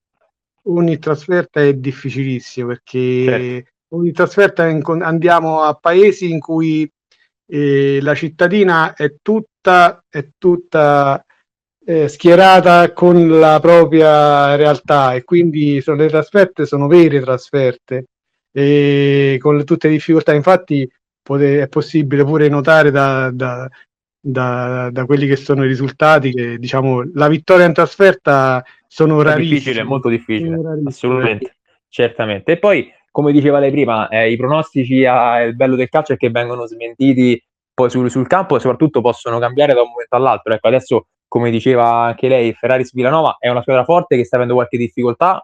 ogni 0.63 0.99
trasferta 0.99 1.61
è 1.61 1.73
difficilissimo 1.73 2.67
perché 2.67 3.23
certo 3.23 3.73
in 4.03 4.11
trasferta 4.11 4.67
in, 4.67 4.81
andiamo 5.01 5.61
a 5.61 5.73
paesi 5.75 6.29
in 6.29 6.39
cui 6.39 6.89
eh, 7.47 7.99
la 8.01 8.15
cittadina 8.15 8.93
è 8.93 9.15
tutta, 9.21 10.03
è 10.09 10.27
tutta 10.37 11.23
eh, 11.85 12.07
schierata 12.07 12.91
con 12.93 13.39
la 13.39 13.59
propria 13.59 14.55
realtà 14.55 15.13
e 15.13 15.23
quindi 15.23 15.81
sono, 15.81 15.97
le 15.97 16.07
trasferte 16.07 16.65
sono 16.65 16.87
vere 16.87 17.21
trasferte 17.21 18.05
e 18.51 19.37
con 19.39 19.57
le, 19.57 19.63
tutte 19.63 19.87
le 19.87 19.93
difficoltà. 19.93 20.33
Infatti 20.33 20.89
pote, 21.21 21.61
è 21.61 21.67
possibile 21.67 22.23
pure 22.23 22.47
notare 22.47 22.89
da, 22.89 23.29
da, 23.31 23.69
da, 24.19 24.89
da, 24.91 25.05
quelli 25.05 25.27
che 25.27 25.35
sono 25.35 25.63
i 25.63 25.67
risultati 25.67 26.31
che 26.31 26.57
diciamo 26.57 27.11
la 27.13 27.27
vittoria 27.27 27.65
in 27.65 27.73
trasferta 27.73 28.63
sono 28.87 29.21
rarissime. 29.21 29.57
Difficile, 29.57 29.83
molto 29.83 30.09
difficile, 30.09 30.57
assolutamente, 30.85 31.55
certamente. 31.89 32.53
E 32.53 32.57
poi, 32.57 32.91
come 33.15 33.31
diceva 33.31 33.59
lei 33.59 33.71
prima, 33.71 34.09
eh, 34.09 34.29
i 34.29 34.35
pronostici, 34.35 34.95
il 34.95 35.55
bello 35.55 35.77
del 35.77 35.87
calcio 35.87 36.11
è 36.11 36.17
che 36.17 36.29
vengono 36.29 36.65
smentiti 36.65 37.41
poi 37.73 37.89
sul, 37.89 38.11
sul 38.11 38.27
campo 38.27 38.57
e 38.57 38.59
soprattutto 38.59 38.99
possono 38.99 39.39
cambiare 39.39 39.73
da 39.73 39.83
un 39.83 39.87
momento 39.87 40.17
all'altro. 40.17 40.53
Ecco, 40.53 40.67
adesso 40.67 41.07
come 41.25 41.49
diceva 41.49 41.87
anche 42.07 42.27
lei, 42.27 42.51
Ferraris 42.51 42.91
Villanova 42.91 43.37
è 43.39 43.47
una 43.47 43.61
squadra 43.61 43.85
forte 43.85 44.17
che 44.17 44.25
sta 44.25 44.35
avendo 44.35 44.55
qualche 44.55 44.77
difficoltà, 44.77 45.41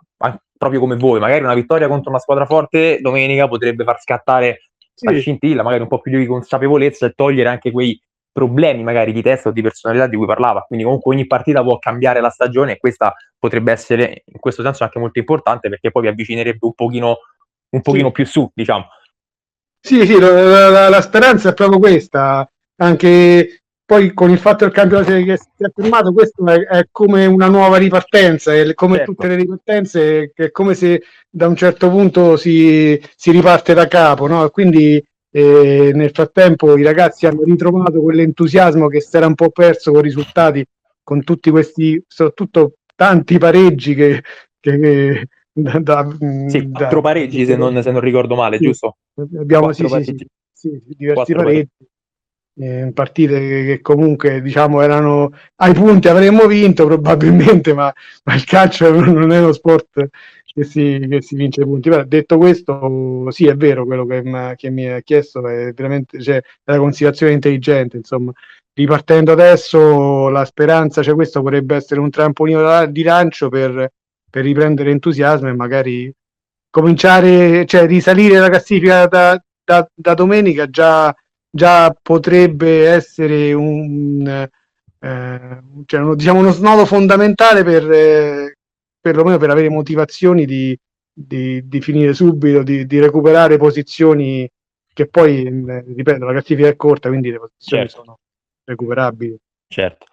proprio 0.58 0.82
come 0.82 0.98
voi. 0.98 1.22
Magari 1.22 1.46
una 1.46 1.54
vittoria 1.54 1.88
contro 1.88 2.10
una 2.10 2.20
squadra 2.20 2.46
forte 2.46 3.00
domenica 3.00 3.48
potrebbe 3.48 3.86
far 3.86 4.02
scattare 4.02 4.72
sì. 4.94 5.06
la 5.06 5.18
scintilla, 5.18 5.64
magari 5.64 5.84
un 5.84 5.88
po' 5.88 6.02
più 6.02 6.18
di 6.18 6.26
consapevolezza 6.26 7.06
e 7.06 7.12
togliere 7.12 7.48
anche 7.48 7.72
quei 7.72 7.98
problemi 8.34 8.84
magari 8.84 9.14
di 9.14 9.22
testa 9.22 9.48
o 9.48 9.52
di 9.54 9.62
personalità 9.62 10.08
di 10.08 10.18
cui 10.18 10.26
parlava. 10.26 10.64
Quindi 10.68 10.84
comunque 10.84 11.14
ogni 11.14 11.26
partita 11.26 11.64
può 11.64 11.80
cambiare 11.80 12.20
la 12.20 12.30
stagione 12.30 12.74
e 12.74 12.80
questa 12.80 13.14
potrebbe 13.40 13.72
essere 13.72 14.24
in 14.26 14.40
questo 14.40 14.62
senso 14.62 14.84
anche 14.84 15.00
molto 15.00 15.20
importante 15.20 15.70
perché 15.70 15.90
poi 15.90 16.04
vi 16.04 16.08
avvicinerebbe 16.10 16.66
un 16.66 16.74
pochino, 16.74 17.18
un 17.72 17.82
pochino 17.82 18.08
sì. 18.08 18.14
più 18.14 18.26
su, 18.26 18.50
diciamo. 18.54 18.86
Sì, 19.80 20.06
sì, 20.06 20.20
la, 20.20 20.70
la, 20.70 20.90
la, 20.90 21.02
speranza 21.02 21.50
è 21.50 21.54
proprio 21.54 21.80
questa. 21.80 22.48
Anche 22.78 23.62
poi 23.84 24.14
con 24.14 24.30
il 24.30 24.38
fatto 24.38 24.64
del 24.64 24.74
campionato 24.74 25.12
che 25.12 25.38
si 25.38 25.64
è 25.64 25.68
fermato, 25.74 26.14
questo 26.14 26.46
è, 26.46 26.60
è, 26.60 26.88
come 26.92 27.26
una 27.26 27.48
nuova 27.48 27.78
ripartenza, 27.78 28.54
è 28.54 28.74
come 28.74 28.98
certo. 28.98 29.12
tutte 29.12 29.28
le 29.28 29.36
ripartenze, 29.36 30.32
è 30.34 30.52
come 30.52 30.76
se 30.76 31.04
da 31.30 31.48
un 31.48 31.56
certo 31.56 31.90
punto 31.90 32.38
si, 32.38 33.02
si 33.16 33.32
riparte 33.32 33.74
da 33.74 33.88
capo, 33.88 34.28
no? 34.28 34.50
Quindi 34.50 35.04
eh, 35.32 35.92
nel 35.94 36.12
frattempo 36.12 36.78
i 36.78 36.84
ragazzi 36.84 37.26
hanno 37.26 37.44
ritrovato 37.44 38.02
quell'entusiasmo 38.02 38.88
che 38.88 39.02
si 39.02 39.18
era 39.18 39.28
un 39.28 39.36
po' 39.36 39.50
perso 39.50 39.92
con 39.92 40.00
i 40.02 40.04
risultati, 40.04 40.66
con 41.04 41.24
tutti 41.24 41.50
questi, 41.50 42.02
soprattutto 42.08 42.76
tanti 42.96 43.38
pareggi 43.40 43.96
che, 43.96 44.24
che, 44.60 44.80
che 44.80 45.28
da, 45.54 45.80
da, 45.80 46.18
sì, 46.48 46.70
da, 46.70 46.80
quattro 46.80 47.02
pareggi 47.02 47.46
se 47.46 47.56
non, 47.56 47.82
se 47.82 47.92
non 47.92 48.02
ricordo 48.02 48.36
male, 48.36 48.58
sì, 48.58 48.66
giusto? 48.66 48.98
Abbiamo 49.40 49.74
sì, 49.74 49.86
sì, 49.88 50.28
sì, 50.54 50.82
diversi 50.98 51.34
pareggi. 51.34 51.36
pareggi 51.36 51.90
eh, 52.56 52.92
partite 52.94 53.40
che, 53.40 53.66
che, 53.66 53.82
comunque 53.82 54.42
diciamo 54.42 54.82
erano 54.82 55.32
ai 55.56 55.74
punti 55.74 56.10
avremmo 56.10 56.48
vinto 56.48 56.86
probabilmente 56.86 57.74
ma, 57.74 57.92
ma 58.26 58.36
il 58.36 58.44
calcio 58.44 58.92
non 59.00 59.32
è 59.32 59.40
uno 59.40 59.54
sport 59.54 60.10
che 60.54 60.64
si, 60.66 61.06
che 61.10 61.22
si 61.22 61.36
vince 61.36 61.62
ai 61.62 61.68
punti 61.68 61.90
Però, 61.90 62.04
detto 62.04 62.38
questo 62.38 63.32
sì 63.32 63.48
è 63.48 63.56
vero 63.56 63.86
quello 63.86 64.06
che, 64.06 64.22
che 64.58 64.70
mi 64.70 64.88
ha 64.88 65.00
chiesto 65.00 65.48
è 65.48 65.72
veramente 65.74 66.22
cioè, 66.22 66.38
è 66.38 66.44
la 66.72 66.78
considerazione 66.78 67.34
intelligente 67.34 67.98
insomma 67.98 68.32
ripartendo 68.74 69.32
adesso 69.32 70.28
la 70.28 70.44
speranza 70.44 71.02
cioè 71.02 71.16
questo 71.16 71.42
potrebbe 71.42 71.76
essere 71.76 72.02
un 72.02 72.10
trampolino 72.10 72.86
di 72.88 73.04
lancio 73.04 73.48
per, 73.48 73.90
per 74.32 74.44
riprendere 74.44 74.90
entusiasmo 74.90 75.50
e 75.50 75.54
magari 75.54 76.12
cominciare 76.72 77.66
cioè 77.68 77.86
risalire 77.86 78.40
la 78.40 78.50
classifica 78.50 79.06
da, 79.06 79.40
da, 79.64 79.88
da 79.94 80.14
domenica 80.16 80.68
già 80.70 81.14
già 81.54 81.94
potrebbe 82.02 82.88
essere 82.88 83.52
un, 83.54 84.26
eh, 84.28 85.62
cioè 85.86 86.00
uno, 86.00 86.16
diciamo 86.16 86.40
uno 86.40 86.52
snodo 86.52 86.86
fondamentale 86.86 87.64
per 87.64 87.92
eh, 87.92 88.56
perlomeno 89.02 89.38
per 89.38 89.50
avere 89.50 89.70
motivazioni 89.70 90.46
di, 90.46 90.78
di, 91.12 91.68
di 91.68 91.82
finire 91.82 92.14
subito, 92.14 92.62
di, 92.64 92.86
di, 92.86 93.00
recuperare 93.00 93.58
posizioni 93.58 94.48
che 94.94 95.08
poi, 95.08 95.44
eh, 95.44 95.84
ripeto, 95.96 96.24
la 96.24 96.32
classifica 96.32 96.68
è 96.68 96.76
corta, 96.76 97.10
quindi 97.10 97.32
le 97.32 97.40
posizioni 97.40 97.88
certo. 97.88 98.04
sono 98.04 98.20
recuperabili. 98.64 99.36
Certo. 99.68 100.06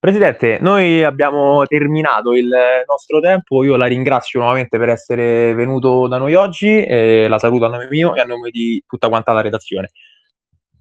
Presidente, 0.00 0.56
noi 0.62 1.04
abbiamo 1.04 1.66
terminato 1.66 2.32
il 2.32 2.50
nostro 2.86 3.20
tempo, 3.20 3.62
io 3.62 3.76
la 3.76 3.84
ringrazio 3.84 4.40
nuovamente 4.40 4.78
per 4.78 4.88
essere 4.88 5.52
venuto 5.52 6.08
da 6.08 6.16
noi 6.16 6.34
oggi, 6.34 6.82
eh, 6.82 7.28
la 7.28 7.38
saluto 7.38 7.66
a 7.66 7.68
nome 7.68 7.86
mio 7.90 8.14
e 8.14 8.20
a 8.20 8.24
nome 8.24 8.48
di 8.48 8.82
tutta 8.86 9.10
quanta 9.10 9.32
la 9.34 9.42
redazione. 9.42 9.90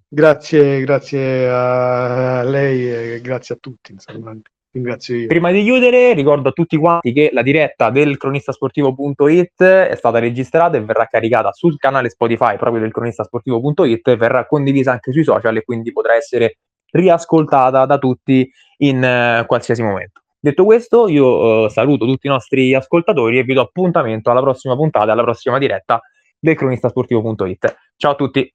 Grazie, 0.07 0.79
grazie 0.85 1.49
a 1.49 2.43
lei 2.43 3.15
e 3.15 3.21
grazie 3.21 3.55
a 3.55 3.57
tutti. 3.59 3.91
Insomma. 3.91 4.39
Ringrazio 4.71 5.17
io. 5.17 5.27
Prima 5.27 5.51
di 5.51 5.63
chiudere, 5.63 6.13
ricordo 6.13 6.47
a 6.47 6.51
tutti 6.53 6.77
quanti 6.77 7.11
che 7.11 7.29
la 7.33 7.41
diretta 7.41 7.89
del 7.89 8.15
cronistasportivo.it 8.15 9.61
è 9.63 9.95
stata 9.97 10.19
registrata 10.19 10.77
e 10.77 10.81
verrà 10.81 11.07
caricata 11.07 11.51
sul 11.51 11.75
canale 11.75 12.09
Spotify 12.09 12.55
proprio 12.55 12.79
del 12.79 12.93
cronistasportivo.it 12.93 14.07
e 14.07 14.15
verrà 14.15 14.45
condivisa 14.45 14.93
anche 14.93 15.11
sui 15.11 15.25
social 15.25 15.57
e 15.57 15.63
quindi 15.63 15.91
potrà 15.91 16.15
essere 16.15 16.59
riascoltata 16.91 17.85
da 17.85 17.97
tutti 17.97 18.49
in 18.77 18.97
uh, 18.97 19.45
qualsiasi 19.45 19.81
momento. 19.81 20.21
Detto 20.39 20.63
questo, 20.63 21.07
io 21.07 21.25
uh, 21.65 21.69
saluto 21.69 22.05
tutti 22.05 22.27
i 22.27 22.29
nostri 22.29 22.73
ascoltatori 22.73 23.37
e 23.39 23.43
vi 23.43 23.53
do 23.53 23.61
appuntamento 23.61 24.31
alla 24.31 24.41
prossima 24.41 24.75
puntata, 24.75 25.11
alla 25.11 25.23
prossima 25.23 25.57
diretta 25.57 26.01
del 26.39 26.55
cronistasportivo.it. 26.55 27.75
Ciao 27.97 28.11
a 28.11 28.15
tutti! 28.15 28.53